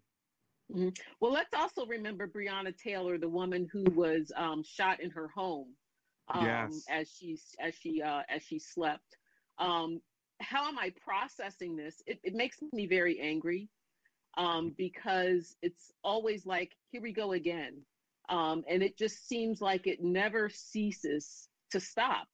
[0.71, 0.89] Mm-hmm.
[1.21, 5.69] Well, let's also remember Breonna Taylor, the woman who was um, shot in her home
[6.33, 6.85] um, yes.
[6.89, 9.17] as she as she uh, as she slept.
[9.59, 10.01] Um,
[10.41, 12.03] how am I processing this?
[12.07, 13.69] It, it makes me very angry
[14.37, 17.83] um, because it's always like, here we go again.
[18.29, 22.29] Um, and it just seems like it never ceases to stop.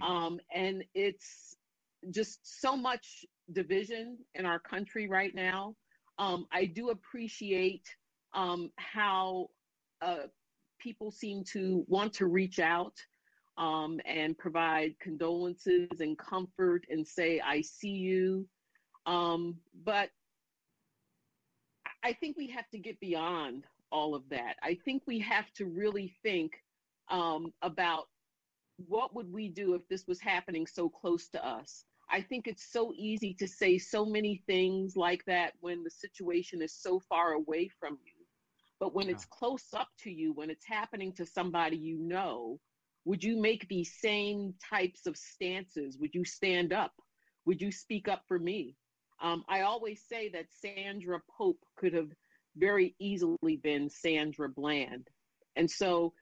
[0.00, 0.10] Mm-hmm.
[0.10, 1.54] Um, and it's
[2.10, 5.74] just so much division in our country right now.
[6.18, 7.86] Um, I do appreciate
[8.34, 9.48] um, how
[10.00, 10.26] uh,
[10.78, 12.94] people seem to want to reach out
[13.56, 18.46] um, and provide condolences and comfort and say, I see you.
[19.06, 20.10] Um, but
[22.02, 24.56] I think we have to get beyond all of that.
[24.62, 26.52] I think we have to really think
[27.10, 28.04] um, about
[28.76, 31.84] what would we do if this was happening so close to us.
[32.10, 36.62] I think it's so easy to say so many things like that when the situation
[36.62, 38.12] is so far away from you.
[38.80, 39.12] But when yeah.
[39.12, 42.60] it's close up to you, when it's happening to somebody you know,
[43.04, 45.98] would you make these same types of stances?
[45.98, 46.92] Would you stand up?
[47.46, 48.76] Would you speak up for me?
[49.22, 52.10] Um, I always say that Sandra Pope could have
[52.56, 55.08] very easily been Sandra Bland.
[55.56, 56.12] And so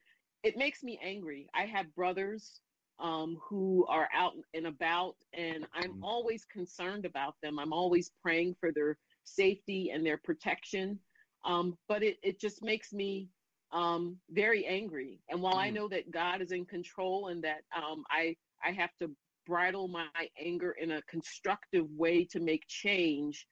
[0.43, 1.49] it makes me angry.
[1.55, 2.61] I have brothers
[3.01, 6.05] um, who are out and about, and I'm mm-hmm.
[6.05, 7.59] always concerned about them.
[7.59, 10.99] I'm always praying for their safety and their protection.
[11.45, 13.29] Um, but it, it just makes me
[13.73, 15.21] um, very angry.
[15.29, 15.63] And while mm.
[15.63, 19.11] I know that God is in control and that um, I I have to
[19.47, 20.07] bridle my
[20.41, 23.47] anger in a constructive way to make change,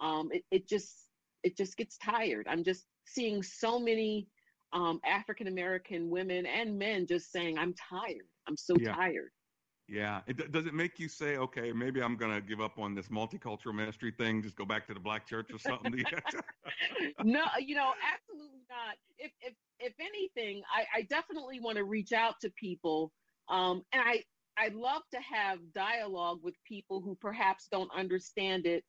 [0.00, 1.08] um, it, it just
[1.42, 2.46] it just gets tired.
[2.48, 4.28] I'm just seeing so many
[4.72, 8.28] um, African American women and men just saying, "I'm tired.
[8.48, 8.94] I'm so yeah.
[8.94, 9.30] tired."
[9.88, 10.20] Yeah.
[10.26, 13.08] It, does it make you say, okay, maybe I'm going to give up on this
[13.08, 15.92] multicultural ministry thing, just go back to the black church or something?
[17.24, 18.96] no, you know, absolutely not.
[19.18, 23.12] If if if anything, I, I definitely want to reach out to people,
[23.48, 24.24] um, and I
[24.56, 28.84] I love to have dialogue with people who perhaps don't understand it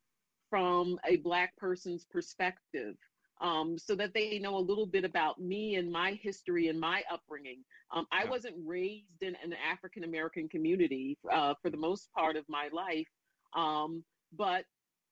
[0.48, 2.94] from a black person's perspective
[3.40, 7.02] um, so that they know a little bit about me and my history and my
[7.12, 7.62] upbringing.
[7.94, 12.44] Um, I wasn't raised in an African American community uh, for the most part of
[12.48, 13.08] my life,
[13.54, 14.02] um,
[14.36, 14.64] but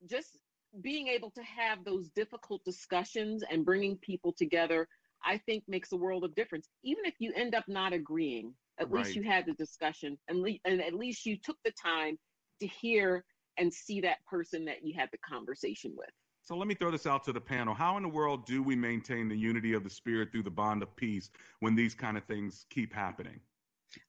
[0.09, 0.39] just
[0.81, 4.89] being able to have those difficult discussions and bringing people together,
[5.25, 6.69] I think makes a world of difference.
[6.83, 9.05] Even if you end up not agreeing, at right.
[9.05, 12.19] least you had the discussion, and, le- and at least you took the time
[12.61, 13.25] to hear
[13.57, 16.11] and see that person that you had the conversation with.
[16.45, 17.73] So let me throw this out to the panel.
[17.73, 20.83] How in the world do we maintain the unity of the spirit through the bond
[20.83, 21.31] of peace
[21.61, 23.41] when these kind of things keep happening?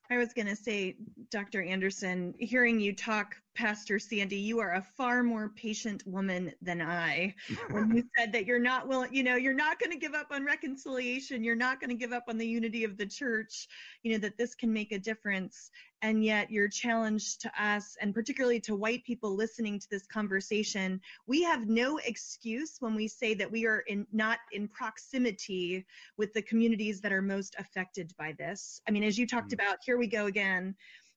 [0.10, 0.98] I was going to say,
[1.32, 1.64] Dr.
[1.64, 7.34] Anderson, hearing you talk, Pastor Sandy, you are a far more patient woman than I.
[7.72, 10.28] when you said that you're not willing, you know, you're not going to give up
[10.32, 13.68] on reconciliation, you're not going to give up on the unity of the church,
[14.04, 15.72] you know, that this can make a difference.
[16.02, 21.00] And yet, your challenge to us, and particularly to white people listening to this conversation,
[21.26, 25.86] we have no excuse when we say that we are in, not in proximity
[26.18, 28.82] with the communities that are most affected by this.
[28.88, 29.66] I mean, as you talked mm-hmm.
[29.66, 30.76] about, here we go again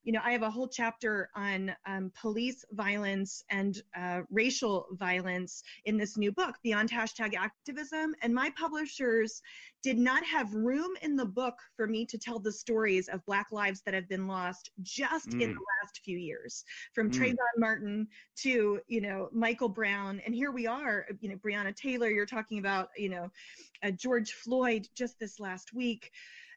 [0.08, 5.62] you know, I have a whole chapter on um, police violence and uh, racial violence
[5.84, 8.14] in this new book, Beyond Hashtag Activism.
[8.22, 9.42] And my publishers
[9.82, 13.48] did not have room in the book for me to tell the stories of Black
[13.52, 15.42] lives that have been lost just mm.
[15.42, 16.64] in the last few years,
[16.94, 17.14] from mm.
[17.14, 20.22] Trayvon Martin to, you know, Michael Brown.
[20.24, 23.30] And here we are, you know, Breonna Taylor, you're talking about, you know,
[23.82, 26.10] uh, George Floyd just this last week.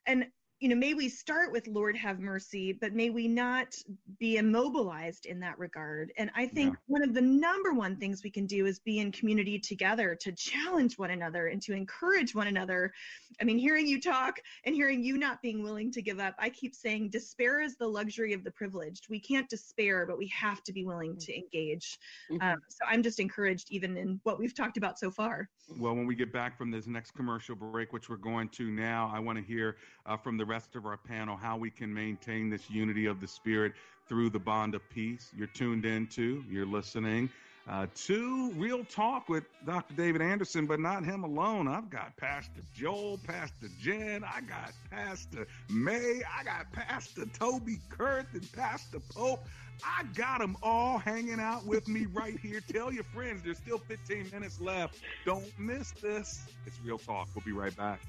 [0.07, 0.27] And
[0.61, 3.75] you know, may we start with Lord have mercy, but may we not
[4.19, 6.13] be immobilized in that regard.
[6.17, 6.79] And I think yeah.
[6.85, 10.31] one of the number one things we can do is be in community together to
[10.31, 12.93] challenge one another and to encourage one another.
[13.41, 16.49] I mean, hearing you talk and hearing you not being willing to give up, I
[16.49, 19.07] keep saying despair is the luxury of the privileged.
[19.09, 21.97] We can't despair, but we have to be willing to engage.
[22.31, 22.47] Mm-hmm.
[22.47, 25.49] Um, so I'm just encouraged, even in what we've talked about so far.
[25.75, 29.11] Well, when we get back from this next commercial break, which we're going to now,
[29.11, 32.49] I want to hear uh, from the rest of our panel how we can maintain
[32.49, 33.71] this unity of the Spirit
[34.09, 35.31] through the bond of peace.
[35.33, 37.29] You're tuned into, you're listening
[37.69, 39.93] uh, to Real Talk with Dr.
[39.93, 41.69] David Anderson, but not him alone.
[41.69, 48.33] I've got Pastor Joel, Pastor Jen, I got Pastor Mae, I got Pastor Toby Kurth,
[48.33, 49.45] and Pastor Pope.
[49.85, 52.59] I got them all hanging out with me right here.
[52.59, 54.97] Tell your friends there's still 15 minutes left.
[55.25, 56.45] Don't miss this.
[56.65, 57.29] It's Real Talk.
[57.33, 58.01] We'll be right back.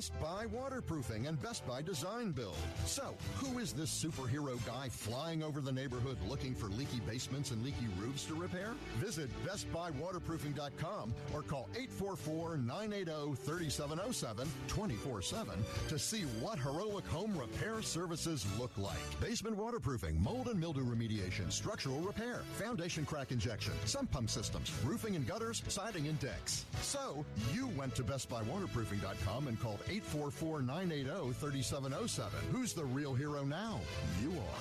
[0.00, 2.56] Best Buy Waterproofing and Best Buy Design Build.
[2.86, 7.62] So, who is this superhero guy flying over the neighborhood looking for leaky basements and
[7.62, 8.72] leaky roofs to repair?
[8.96, 11.68] Visit BestBuyWaterproofing.com or call
[12.00, 15.48] 844-980-3707 24-7
[15.88, 18.96] to see what heroic home repair services look like.
[19.20, 25.14] Basement waterproofing, mold and mildew remediation, structural repair, foundation crack injection, sump pump systems, roofing
[25.14, 26.64] and gutters, siding and decks.
[26.80, 27.22] So,
[27.52, 32.40] you went to BestBuyWaterproofing.com and called 844 980 3707.
[32.52, 33.80] Who's the real hero now?
[34.22, 34.60] You are.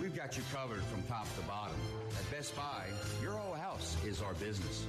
[0.00, 1.76] We've got you covered from top to bottom.
[2.18, 2.86] At Best Buy,
[3.20, 4.86] your whole house is our business.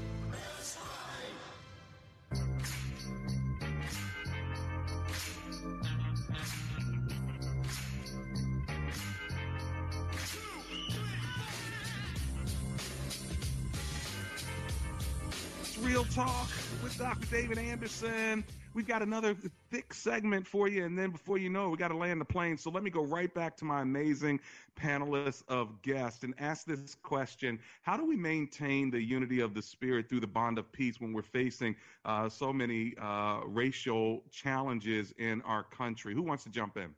[17.19, 17.35] Dr.
[17.35, 18.43] David Anderson.
[18.73, 19.35] We've got another
[19.71, 22.25] thick segment for you, and then before you know it, we got to land the
[22.25, 22.57] plane.
[22.57, 24.39] So let me go right back to my amazing
[24.79, 29.61] panelists of guests and ask this question How do we maintain the unity of the
[29.61, 35.13] spirit through the bond of peace when we're facing uh, so many uh, racial challenges
[35.17, 36.13] in our country?
[36.13, 36.93] Who wants to jump in?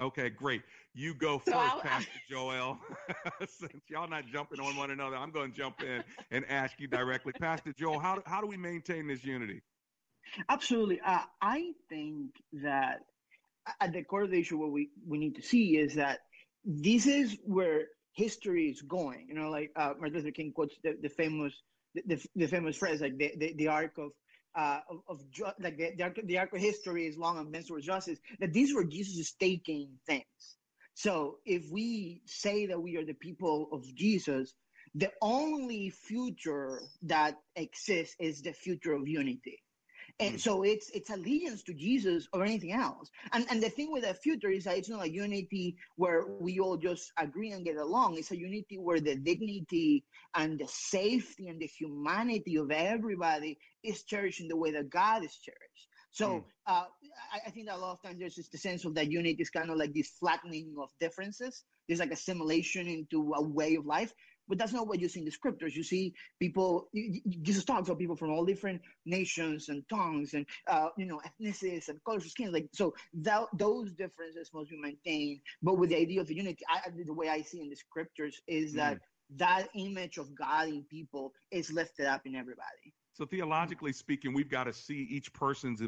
[0.00, 0.62] Okay, great.
[0.94, 2.78] You go first, so Pastor Joel.
[3.48, 6.86] Since y'all not jumping on one another, I'm going to jump in and ask you
[6.86, 7.98] directly, Pastor Joel.
[7.98, 9.62] How how do we maintain this unity?
[10.48, 11.00] Absolutely.
[11.00, 12.32] Uh, I think
[12.62, 13.00] that
[13.80, 16.20] at the core of the issue, what we we need to see is that
[16.64, 19.26] this is where history is going.
[19.28, 21.54] You know, like uh, Martin Luther King quotes the, the famous
[21.94, 24.10] the, the, the famous phrase, like the, the, the arc of
[24.56, 27.70] uh, of, of ju- like the, the, the arc of history is long on men's
[27.82, 30.24] justice, that these were Jesus' taking things.
[30.94, 34.54] So if we say that we are the people of Jesus,
[34.94, 39.58] the only future that exists is the future of unity.
[40.18, 43.10] And so it's it's allegiance to Jesus or anything else.
[43.32, 46.58] And and the thing with the future is that it's not a unity where we
[46.58, 48.16] all just agree and get along.
[48.16, 50.04] It's a unity where the dignity
[50.34, 55.22] and the safety and the humanity of everybody is cherished in the way that God
[55.22, 55.88] is cherished.
[56.16, 56.44] So mm.
[56.66, 56.86] uh,
[57.30, 59.42] I, I, think that a lot of times there's just the sense of that unity
[59.42, 61.62] is kind of like this flattening of differences.
[61.86, 64.14] There's like assimilation into a way of life,
[64.48, 65.76] but that's not what you see in the scriptures.
[65.76, 66.88] You see people.
[67.42, 71.88] Jesus talks about people from all different nations and tongues and uh, you know ethnicities
[71.88, 72.52] and colors of skin.
[72.52, 75.40] Like so, that, those differences must be maintained.
[75.62, 78.72] But with the idea of unity, I, the way I see in the scriptures is
[78.72, 78.76] mm.
[78.76, 78.98] that
[79.36, 82.94] that image of God in people is lifted up in everybody.
[83.12, 85.80] So theologically speaking, we've got to see each person's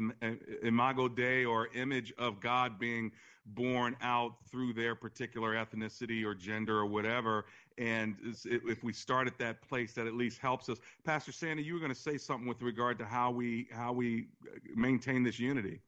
[0.63, 3.11] imago Dei or image of God being
[3.45, 7.45] born out through their particular ethnicity or gender or whatever.
[7.79, 10.79] And if we start at that place, that at least helps us.
[11.05, 14.27] Pastor Sandy, you were going to say something with regard to how we how we
[14.75, 15.81] maintain this unity.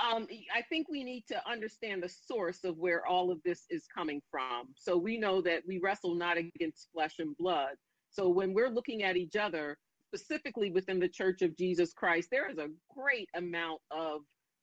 [0.00, 3.88] Um, I think we need to understand the source of where all of this is
[3.92, 4.68] coming from.
[4.76, 7.74] So we know that we wrestle not against flesh and blood.
[8.10, 9.76] So when we're looking at each other,
[10.14, 14.20] specifically within the Church of Jesus Christ, there is a great amount of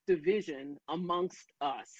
[0.07, 1.91] division amongst us.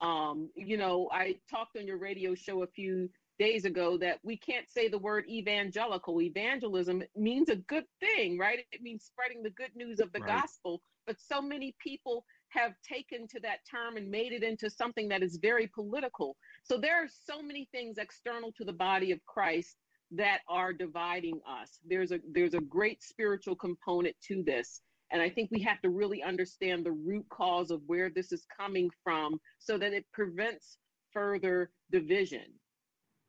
[0.00, 4.36] Um, you know, I talked on your radio show a few days ago that we
[4.36, 6.20] can't say the word evangelical.
[6.20, 8.60] Evangelism means a good thing, right?
[8.72, 10.40] It means spreading the good news of the right.
[10.42, 10.82] gospel.
[11.06, 15.22] But so many people have taken to that term and made it into something that
[15.22, 16.36] is very political.
[16.64, 19.76] So there are so many things external to the body of Christ
[20.12, 21.78] that are dividing us.
[21.86, 24.80] There's a there's a great spiritual component to this.
[25.12, 28.44] And I think we have to really understand the root cause of where this is
[28.56, 30.78] coming from so that it prevents
[31.12, 32.42] further division.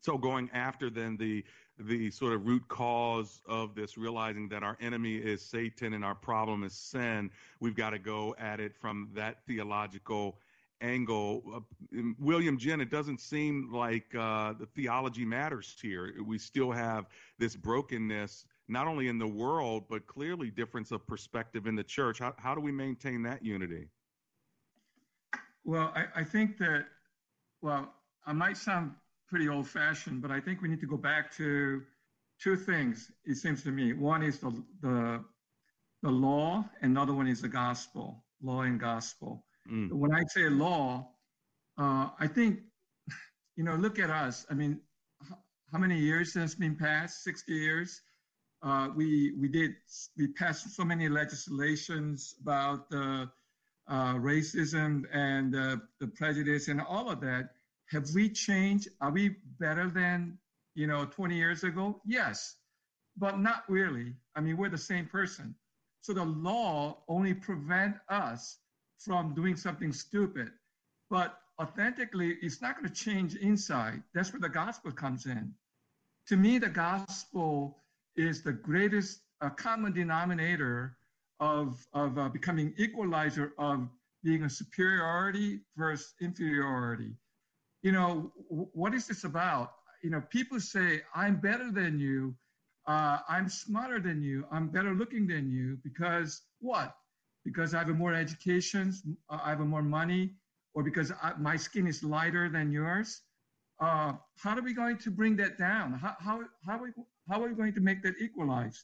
[0.02, 1.44] So going after then the
[1.80, 6.16] the sort of root cause of this, realizing that our enemy is Satan and our
[6.16, 7.30] problem is sin,
[7.60, 10.40] we've got to go at it from that theological
[10.82, 11.44] angle.
[11.56, 16.14] Uh, William Jen, it doesn't seem like uh, the theology matters here.
[16.26, 17.06] We still have
[17.38, 22.20] this brokenness, not only in the world, but clearly difference of perspective in the church.
[22.20, 23.88] How, how do we maintain that unity?
[25.64, 26.86] Well, I, I think that,
[27.62, 27.94] well,
[28.26, 28.94] I might sound
[29.28, 31.82] pretty old fashioned, but I think we need to go back to
[32.42, 33.94] two things, it seems to me.
[33.94, 34.52] One is the,
[34.82, 35.24] the,
[36.04, 39.46] the law, another one is the gospel, law and gospel.
[39.72, 39.92] Mm.
[39.92, 41.10] When I say law,
[41.78, 42.60] uh, I think,
[43.56, 44.46] you know, look at us.
[44.50, 44.80] I mean,
[45.72, 47.24] how many years has been passed?
[47.24, 48.02] 60 years.
[48.64, 49.76] Uh, we we did
[50.18, 53.30] we passed so many legislations about the
[53.88, 57.52] uh, racism and uh, the prejudice and all of that.
[57.92, 58.90] Have we changed?
[59.02, 60.38] Are we better than
[60.76, 62.02] you know 20 years ago?
[62.06, 62.56] Yes,
[63.18, 64.16] but not really.
[64.36, 65.56] I mean, we're the same person.
[66.02, 68.60] So the law only prevent us
[69.00, 70.52] from doing something stupid.
[71.10, 74.04] But authentically, it's not going to change inside.
[74.14, 75.54] That's where the gospel comes in.
[76.28, 77.84] To me, the gospel
[78.16, 80.98] is the greatest uh, common denominator
[81.40, 83.88] of, of uh, becoming equalizer of
[84.24, 87.14] being a superiority versus inferiority.
[87.88, 89.68] You know, what is this about?
[90.04, 92.36] You know, people say, I'm better than you.
[92.86, 94.46] Uh, I'm smarter than you.
[94.52, 96.90] I'm better looking than you because what?
[97.48, 98.94] because I have more education,
[99.30, 100.34] uh, I have more money,
[100.74, 103.22] or because I, my skin is lighter than yours.
[103.80, 105.94] Uh, how are we going to bring that down?
[105.94, 106.90] How, how, how, are, we,
[107.30, 108.84] how are we going to make that equalize?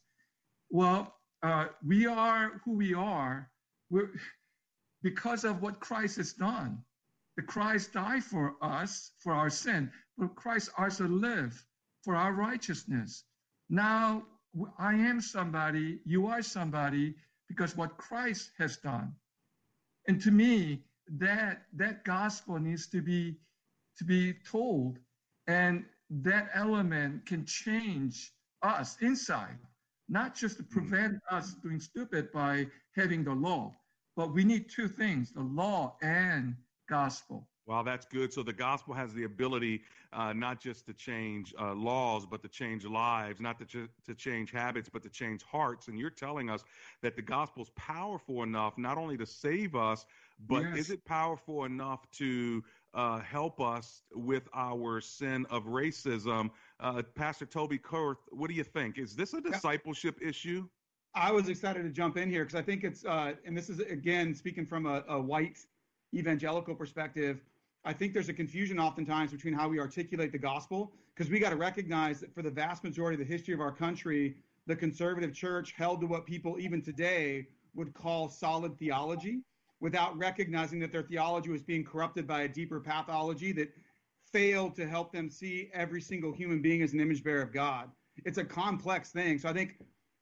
[0.70, 3.50] Well, uh, we are who we are
[3.90, 4.12] We're,
[5.02, 6.78] because of what Christ has done.
[7.36, 11.60] The Christ died for us, for our sin, but Christ also lived
[12.04, 13.24] for our righteousness.
[13.70, 14.26] Now
[14.78, 17.16] I am somebody, you are somebody,
[17.48, 19.16] because what Christ has done.
[20.08, 23.38] And to me, that that gospel needs to be
[23.98, 25.00] to be told,
[25.48, 29.58] and that element can change us inside,
[30.08, 31.36] not just to prevent hmm.
[31.36, 33.76] us doing stupid by having the law,
[34.16, 36.56] but we need two things: the law and
[36.88, 37.48] gospel.
[37.66, 38.34] Wow, that's good.
[38.34, 42.50] So the gospel has the ability uh, not just to change uh, laws, but to
[42.50, 45.88] change lives, not to, ch- to change habits, but to change hearts.
[45.88, 46.66] And you're telling us
[47.02, 50.06] that the gospel is powerful enough not only to save us,
[50.48, 50.78] but yes.
[50.78, 52.62] is it powerful enough to
[52.94, 56.50] uh, help us with our sin of racism?
[56.82, 58.98] Uh, Pastor Toby Kurth, what do you think?
[58.98, 60.30] Is this a discipleship yeah.
[60.30, 60.68] issue?
[61.16, 63.80] I was excited to jump in here because I think it's, uh, and this is
[63.80, 65.60] again speaking from a, a white
[66.14, 67.42] evangelical perspective
[67.86, 71.50] I think there's a confusion oftentimes between how we articulate the gospel because we got
[71.50, 74.38] to recognize that for the vast majority of the history of our country,
[74.68, 79.42] the conservative church held to what people even today would call solid theology
[79.82, 83.70] without recognizing that their theology was being corrupted by a deeper pathology that
[84.32, 87.90] failed to help them see every single human being as an image bearer of God.
[88.24, 89.38] It's a complex thing.
[89.40, 89.76] So I think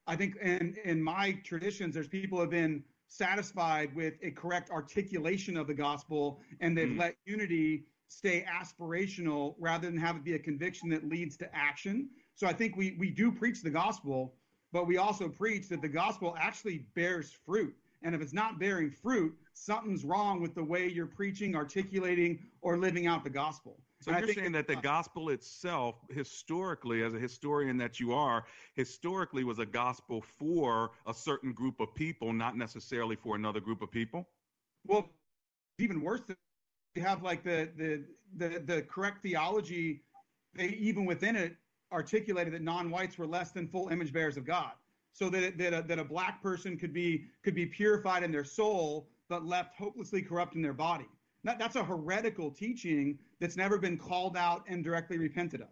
[0.08, 5.57] I think in in my traditions there's people have been satisfied with a correct articulation
[5.57, 6.99] of the gospel and they've mm.
[6.99, 12.09] let unity stay aspirational rather than have it be a conviction that leads to action.
[12.36, 14.36] So I think we we do preach the gospel,
[14.72, 17.76] but we also preach that the gospel actually bears fruit.
[18.01, 22.78] And if it's not bearing fruit, something's wrong with the way you're preaching, articulating, or
[22.78, 23.78] living out the gospel.
[24.02, 29.43] So you're saying that the gospel itself, historically, as a historian that you are, historically
[29.43, 33.91] was a gospel for a certain group of people, not necessarily for another group of
[33.91, 34.28] people?
[34.88, 35.08] Well,
[35.78, 36.22] even worse,
[36.95, 38.04] you have like the the
[38.38, 40.02] the, the correct theology,
[40.56, 41.56] they even within it
[41.91, 44.72] articulated that non-whites were less than full image bearers of God.
[45.14, 48.45] So that that a, that a black person could be could be purified in their
[48.45, 51.08] soul, but left hopelessly corrupt in their body.
[51.43, 55.68] That, that's a heretical teaching that's never been called out and directly repented of.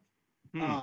[0.53, 0.61] Hmm.
[0.61, 0.81] Uh,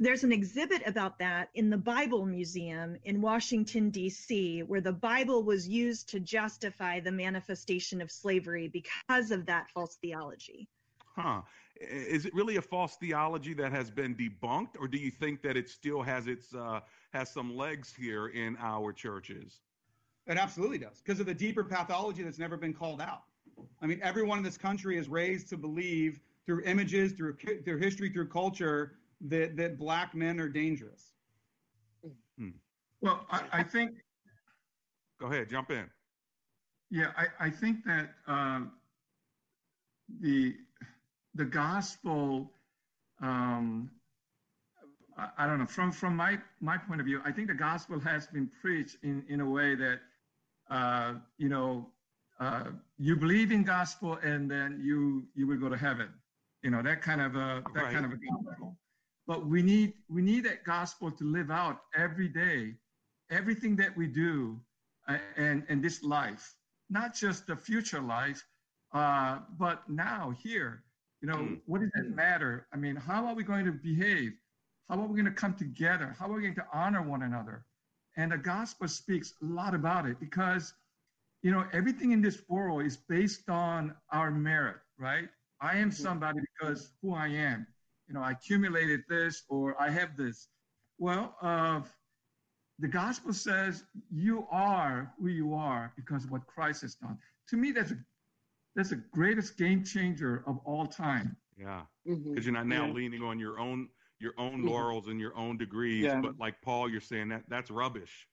[0.00, 5.42] there's an exhibit about that in the Bible Museum in Washington, D.C., where the Bible
[5.42, 10.68] was used to justify the manifestation of slavery because of that false theology.
[11.16, 11.42] Huh.
[11.80, 15.56] Is it really a false theology that has been debunked, or do you think that
[15.56, 16.80] it still has its uh,
[17.12, 19.60] has some legs here in our churches?
[20.26, 23.22] It absolutely does because of the deeper pathology that's never been called out.
[23.82, 28.10] I mean, everyone in this country is raised to believe through images, through through history,
[28.10, 31.12] through culture that that black men are dangerous.
[32.38, 32.50] Hmm.
[33.00, 33.92] Well, I, I, think.
[35.20, 35.84] Go ahead, jump in.
[36.90, 38.60] Yeah, I, I think that uh,
[40.20, 40.56] the
[41.34, 42.52] the gospel.
[43.20, 43.90] Um,
[45.16, 45.66] I, I don't know.
[45.66, 49.24] From from my my point of view, I think the gospel has been preached in
[49.28, 50.00] in a way that
[50.70, 51.86] uh, you know,
[52.40, 52.64] uh,
[52.98, 56.08] you believe in gospel and then you you will go to heaven.
[56.62, 57.92] You know that kind of a that right.
[57.92, 58.76] kind of a gospel.
[59.26, 62.74] But we need we need that gospel to live out every day,
[63.30, 64.60] everything that we do,
[65.08, 66.54] uh, and and this life,
[66.88, 68.44] not just the future life,
[68.92, 70.84] uh, but now here.
[71.20, 71.60] You know, mm.
[71.66, 72.68] what does that matter?
[72.72, 74.32] I mean, how are we going to behave?
[74.88, 76.16] How are we going to come together?
[76.18, 77.64] How are we going to honor one another?
[78.16, 80.72] And the gospel speaks a lot about it because,
[81.42, 85.28] you know, everything in this world is based on our merit, right?
[85.60, 86.02] I am mm-hmm.
[86.02, 87.66] somebody because who I am.
[88.08, 90.48] You know, I accumulated this or I have this.
[90.98, 91.80] Well, uh,
[92.78, 97.18] the gospel says you are who you are because of what Christ has done.
[97.50, 97.98] To me, that's a,
[98.74, 101.36] that's the greatest game changer of all time.
[101.56, 102.40] Yeah, because mm-hmm.
[102.40, 102.92] you're not now yeah.
[102.92, 103.88] leaning on your own
[104.20, 104.68] your own mm-hmm.
[104.68, 106.04] laurels and your own degrees.
[106.04, 106.20] Yeah.
[106.20, 108.28] But like Paul, you're saying that that's rubbish.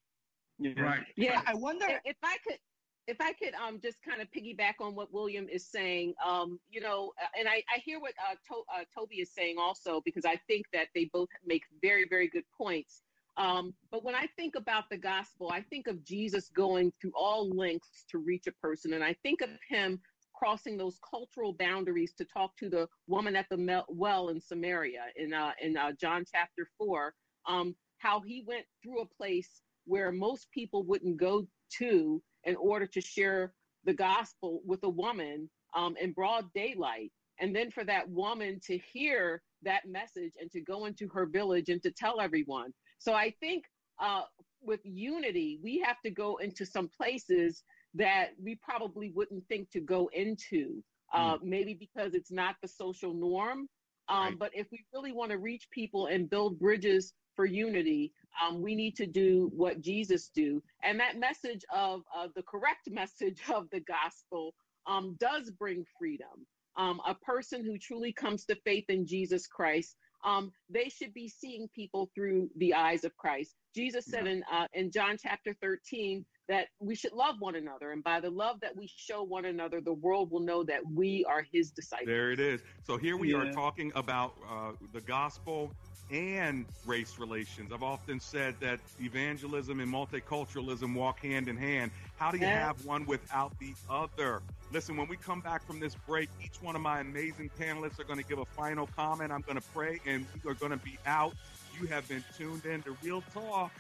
[0.60, 0.80] Yeah.
[0.80, 1.04] Right.
[1.16, 1.42] Yeah.
[1.46, 2.60] I wonder if I could
[3.08, 6.82] if I could um, just kind of piggyback on what William is saying, um, you
[6.82, 10.26] know, uh, and I, I hear what uh, to, uh, Toby is saying also, because
[10.26, 13.04] I think that they both make very, very good points.
[13.38, 17.50] Um, but when I think about the gospel, I think of Jesus going through all
[17.50, 18.94] lengths to reach a person.
[18.94, 20.00] And I think of him
[20.34, 25.34] crossing those cultural boundaries to talk to the woman at the well in Samaria in
[25.34, 27.14] uh, in uh, John chapter four.
[27.48, 31.46] Um, how he went through a place where most people wouldn't go
[31.78, 37.56] to in order to share the gospel with a woman um, in broad daylight, and
[37.56, 41.82] then for that woman to hear that message and to go into her village and
[41.84, 42.74] to tell everyone.
[43.00, 43.66] So I think
[44.02, 44.24] uh,
[44.62, 49.80] with unity, we have to go into some places that we probably wouldn't think to
[49.80, 50.84] go into,
[51.14, 51.44] uh, mm.
[51.44, 53.68] maybe because it's not the social norm.
[54.08, 54.40] Um, right.
[54.40, 58.14] But if we really want to reach people and build bridges for unity,
[58.44, 60.62] um, we need to do what Jesus do.
[60.84, 64.54] And that message of uh, the correct message of the gospel
[64.88, 66.46] um, does bring freedom.
[66.78, 71.30] Um, a person who truly comes to faith in Jesus Christ, um, they should be
[71.30, 73.56] seeing people through the eyes of Christ.
[73.74, 74.32] Jesus said yeah.
[74.32, 77.92] in uh, in John chapter 13, that we should love one another.
[77.92, 81.26] And by the love that we show one another, the world will know that we
[81.26, 82.08] are his disciples.
[82.08, 82.62] There it is.
[82.84, 83.38] So here we yeah.
[83.38, 85.74] are talking about uh, the gospel
[86.12, 87.72] and race relations.
[87.72, 91.92] I've often said that evangelism and multiculturalism walk hand in hand.
[92.18, 94.42] How do you have one without the other?
[94.72, 98.04] Listen, when we come back from this break, each one of my amazing panelists are
[98.04, 99.32] going to give a final comment.
[99.32, 101.34] I'm going to pray, and we are going to be out.
[101.80, 103.72] You have been tuned in to Real Talk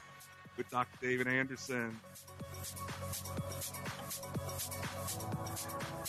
[0.57, 0.97] with Dr.
[1.01, 1.99] David Anderson.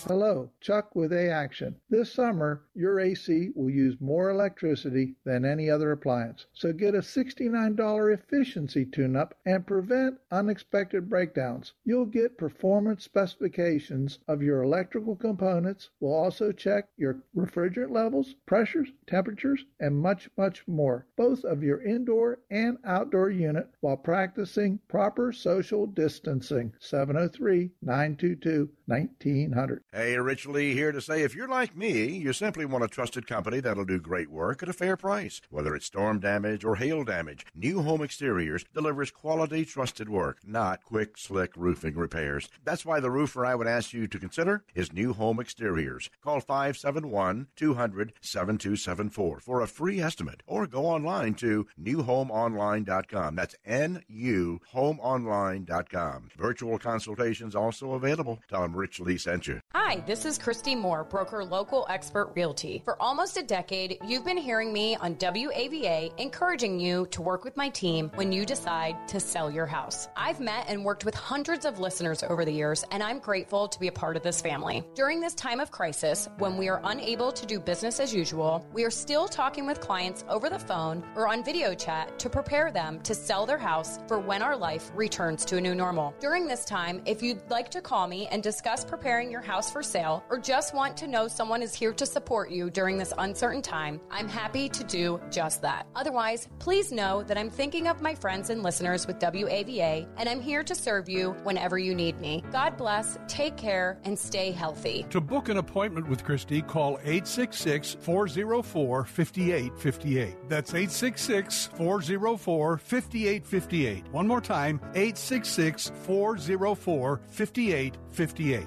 [0.08, 1.74] Hello, Chuck with A Action.
[1.90, 6.46] This summer, your AC will use more electricity than any other appliance.
[6.52, 11.72] So get a $69 efficiency tune up and prevent unexpected breakdowns.
[11.84, 15.90] You'll get performance specifications of your electrical components.
[15.98, 21.82] We'll also check your refrigerant levels, pressures, temperatures, and much, much more, both of your
[21.82, 26.45] indoor and outdoor unit while practicing proper social distancing.
[26.46, 29.82] 703 922 1900.
[29.92, 33.26] Hey, Rich Lee here to say if you're like me, you simply want a trusted
[33.26, 35.40] company that'll do great work at a fair price.
[35.50, 40.84] Whether it's storm damage or hail damage, Nu Home Exteriors delivers quality, trusted work, not
[40.84, 42.48] quick, slick roofing repairs.
[42.64, 46.08] That's why the roofer I would ask you to consider is Nu Home Exteriors.
[46.22, 53.34] Call 571 200 7274 for a free estimate or go online to nuhomeonline.com.
[53.34, 56.30] That's N U homeonline.com.
[56.36, 58.38] Virtual consultations also available.
[58.48, 59.60] Tell them Rich Lee sent you.
[59.74, 62.82] Hi, this is Christy Moore, broker local expert realty.
[62.84, 67.56] For almost a decade, you've been hearing me on WAVA encouraging you to work with
[67.56, 70.08] my team when you decide to sell your house.
[70.16, 73.80] I've met and worked with hundreds of listeners over the years, and I'm grateful to
[73.80, 74.84] be a part of this family.
[74.94, 78.84] During this time of crisis, when we are unable to do business as usual, we
[78.84, 83.00] are still talking with clients over the phone or on video chat to prepare them
[83.00, 86.14] to sell their house for when our life returns to a new normal.
[86.26, 89.80] During this time, if you'd like to call me and discuss preparing your house for
[89.80, 93.62] sale or just want to know someone is here to support you during this uncertain
[93.62, 95.86] time, I'm happy to do just that.
[95.94, 100.40] Otherwise, please know that I'm thinking of my friends and listeners with WAVA, and I'm
[100.40, 102.42] here to serve you whenever you need me.
[102.50, 105.06] God bless, take care, and stay healthy.
[105.10, 110.48] To book an appointment with Christy, call 866 404 5858.
[110.48, 114.08] That's 866 404 5858.
[114.10, 118.66] One more time 866 404 5858.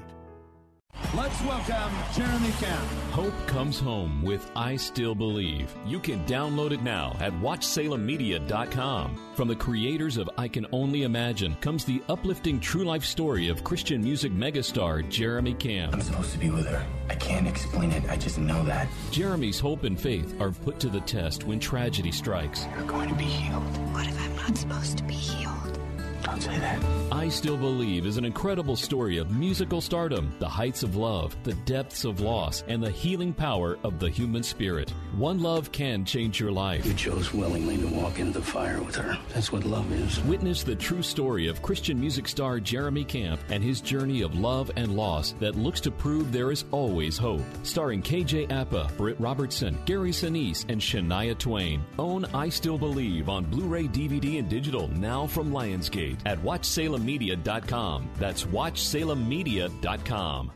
[1.15, 2.85] Let's welcome Jeremy Camp.
[3.11, 5.73] Hope comes home with I Still Believe.
[5.85, 9.33] You can download it now at WatchSalemMedia.com.
[9.33, 13.63] From the creators of I Can Only Imagine comes the uplifting true life story of
[13.63, 15.93] Christian music megastar Jeremy Camp.
[15.93, 16.85] I'm supposed to be with her.
[17.09, 18.03] I can't explain it.
[18.09, 18.87] I just know that.
[19.11, 22.65] Jeremy's hope and faith are put to the test when tragedy strikes.
[22.75, 23.63] You're going to be healed.
[23.93, 25.78] What if I'm not supposed to be healed?
[26.23, 26.83] Don't say that.
[27.11, 31.53] I Still Believe is an incredible story of musical stardom, the heights of love, the
[31.65, 34.91] depths of loss, and the healing power of the human spirit.
[35.15, 36.85] One love can change your life.
[36.85, 39.17] You chose willingly to walk into the fire with her.
[39.33, 40.21] That's what love is.
[40.23, 44.71] Witness the true story of Christian music star Jeremy Camp and his journey of love
[44.75, 47.41] and loss that looks to prove there is always hope.
[47.63, 51.81] Starring KJ Apa, Britt Robertson, Gary Sinise, and Shania Twain.
[51.97, 58.09] Own I Still Believe on Blu-ray, DVD, and digital now from Lionsgate at WatchSalemMedia.com.
[58.17, 60.51] That's WatchSalemMedia.com.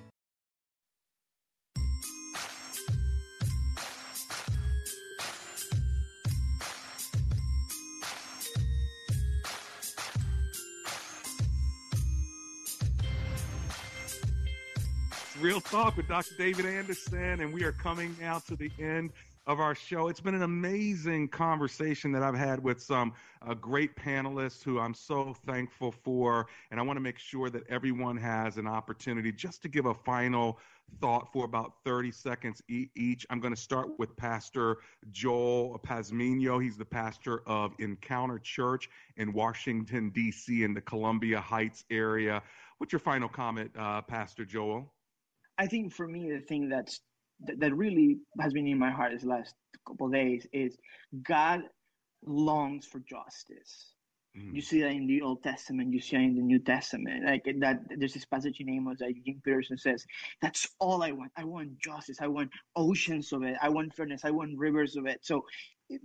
[15.44, 16.36] Real Talk with Dr.
[16.38, 19.12] David Anderson, and we are coming now to the end
[19.46, 20.08] of our show.
[20.08, 23.14] It's been an amazing conversation that I've had with some
[23.46, 26.48] uh, great panelists who I'm so thankful for.
[26.72, 29.94] And I want to make sure that everyone has an opportunity just to give a
[29.94, 30.60] final
[31.02, 33.26] thought for about 30 seconds each.
[33.30, 34.78] I'm going to start with Pastor
[35.12, 36.64] Joel Pazmino.
[36.64, 42.42] He's the pastor of Encounter Church in Washington, D.C., in the Columbia Heights area.
[42.78, 44.92] What's your final comment, uh, Pastor Joel?
[45.58, 47.02] I think for me, the thing that's
[47.48, 49.54] that, that really has been in my heart this last
[49.88, 50.78] couple days is
[51.24, 51.62] God
[52.26, 53.94] longs for justice.
[54.38, 54.56] Mm.
[54.56, 57.26] You see that in the Old Testament, you see it in the New Testament.
[57.26, 60.06] Like that, there's this passage in Amos that Eugene Peterson says,
[60.42, 61.32] "That's all I want.
[61.38, 62.18] I want justice.
[62.20, 63.56] I want oceans of it.
[63.62, 64.26] I want fairness.
[64.26, 65.46] I want rivers of it." So,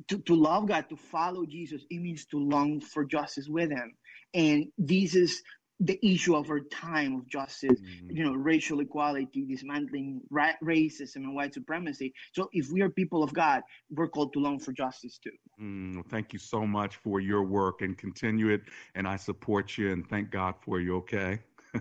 [0.09, 3.95] to, to love God, to follow Jesus, it means to long for justice with Him.
[4.35, 5.43] And this is
[5.81, 8.11] the issue of our time of justice, mm-hmm.
[8.11, 12.13] you know, racial equality, dismantling ra- racism and white supremacy.
[12.33, 15.31] So, if we are people of God, we're called to long for justice too.
[15.61, 18.63] Mm, thank you so much for your work and continue it.
[18.95, 20.97] And I support you and thank God for you.
[20.97, 21.39] Okay,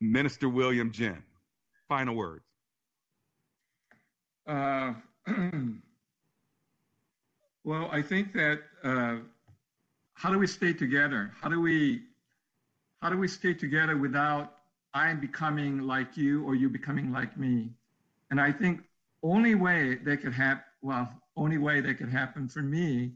[0.00, 1.22] Minister William Jen,
[1.88, 2.44] final words.
[4.48, 4.94] Uh,
[7.62, 8.62] well, I think that.
[8.82, 9.16] Uh,
[10.14, 11.32] how do we stay together?
[11.40, 12.02] How do we
[13.02, 14.54] how do we stay together without
[14.94, 17.70] I becoming like you or you becoming like me?
[18.30, 18.80] And I think
[19.22, 23.12] only way that could happen well, only way that could happen for me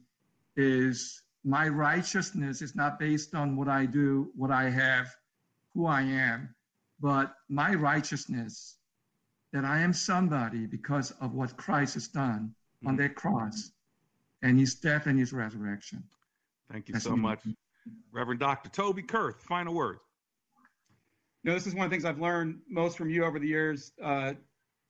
[0.56, 5.14] is my righteousness is not based on what I do, what I have,
[5.74, 6.54] who I am,
[6.98, 8.78] but my righteousness
[9.52, 12.54] that I am somebody because of what Christ has done
[12.86, 13.02] on mm-hmm.
[13.02, 13.70] that cross
[14.42, 16.02] and his death and his resurrection.
[16.70, 17.22] Thank you That's so me.
[17.22, 17.40] much,
[18.12, 18.68] Reverend Dr.
[18.68, 19.42] Toby Kurth.
[19.42, 20.00] Final words.
[21.44, 23.92] No, this is one of the things I've learned most from you over the years,
[24.02, 24.34] uh,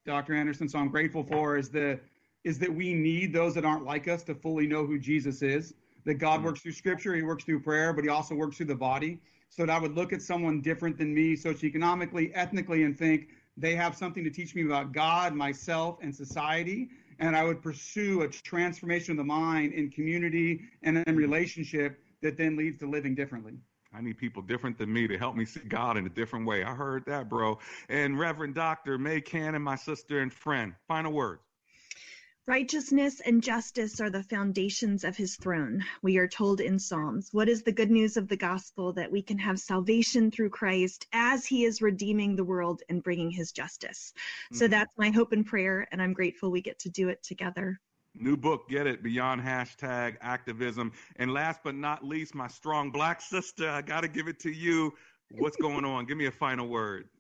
[0.05, 0.35] Dr.
[0.35, 0.69] Anderson.
[0.69, 2.01] So I'm grateful for is the
[2.45, 5.75] is that we need those that aren't like us to fully know who Jesus is.
[6.05, 8.75] That God works through Scripture, He works through prayer, but He also works through the
[8.75, 9.21] body.
[9.51, 13.75] So that I would look at someone different than me, socioeconomically, ethnically, and think they
[13.75, 18.29] have something to teach me about God, myself, and society and I would pursue a
[18.29, 23.55] transformation of the mind in community and in relationship that then leads to living differently.
[23.93, 26.63] I need people different than me to help me see God in a different way.
[26.63, 27.59] I heard that, bro.
[27.89, 28.99] And Reverend Dr.
[28.99, 31.48] Mae Cannon, my sister and friend, final words.
[32.49, 35.85] Righteousness and justice are the foundations of his throne.
[36.01, 37.29] We are told in Psalms.
[37.31, 38.91] What is the good news of the gospel?
[38.95, 43.31] That we can have salvation through Christ as he is redeeming the world and bringing
[43.31, 44.15] his justice.
[44.47, 44.57] Mm-hmm.
[44.57, 47.79] So that's my hope and prayer, and I'm grateful we get to do it together.
[48.15, 50.93] New book, get it, Beyond Hashtag Activism.
[51.17, 54.51] And last but not least, my strong black sister, I got to give it to
[54.51, 54.95] you.
[55.33, 56.07] What's going on?
[56.07, 57.11] Give me a final word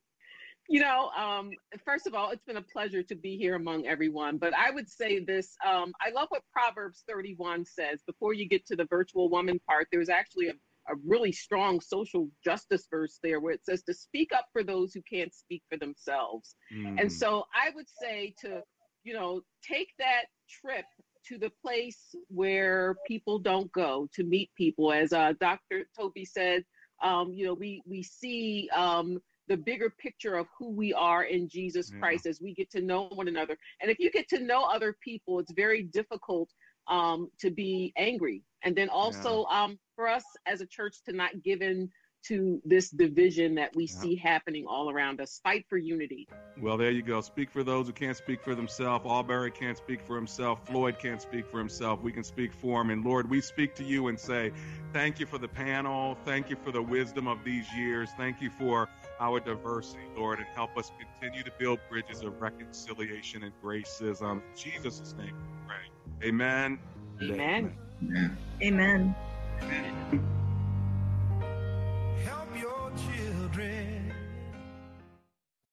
[0.68, 1.50] you know, um,
[1.84, 4.36] first of all, it's been a pleasure to be here among everyone.
[4.36, 8.02] But I would say this um, I love what Proverbs 31 says.
[8.06, 12.28] Before you get to the virtual woman part, there's actually a, a really strong social
[12.44, 15.78] justice verse there where it says to speak up for those who can't speak for
[15.78, 16.54] themselves.
[16.74, 17.00] Mm.
[17.00, 18.62] And so I would say to,
[19.04, 20.84] you know, take that trip
[21.28, 24.92] to the place where people don't go to meet people.
[24.92, 25.86] As uh, Dr.
[25.98, 26.64] Toby said,
[27.02, 29.18] um, you know, we, we see um,
[29.48, 31.98] the bigger picture of who we are in Jesus yeah.
[31.98, 33.56] Christ as we get to know one another.
[33.80, 36.50] And if you get to know other people, it's very difficult
[36.86, 38.42] um, to be angry.
[38.62, 39.64] And then also yeah.
[39.64, 41.90] um, for us as a church to not give in
[42.26, 44.00] to this division that we yeah.
[44.00, 45.40] see happening all around us.
[45.42, 46.28] Fight for unity.
[46.60, 47.20] Well, there you go.
[47.20, 49.04] Speak for those who can't speak for themselves.
[49.08, 50.66] Arbery can't speak for himself.
[50.66, 52.02] Floyd can't speak for himself.
[52.02, 52.90] We can speak for him.
[52.90, 54.50] And Lord, we speak to you and say,
[54.92, 56.18] thank you for the panel.
[56.24, 58.10] Thank you for the wisdom of these years.
[58.16, 58.88] Thank you for
[59.20, 64.32] our diversity, Lord, and help us continue to build bridges of reconciliation and gracism.
[64.32, 66.28] In Jesus' name we pray.
[66.28, 66.78] Amen.
[67.22, 67.74] Amen.
[68.02, 68.38] Amen.
[68.62, 69.14] Amen.
[69.62, 70.44] Amen.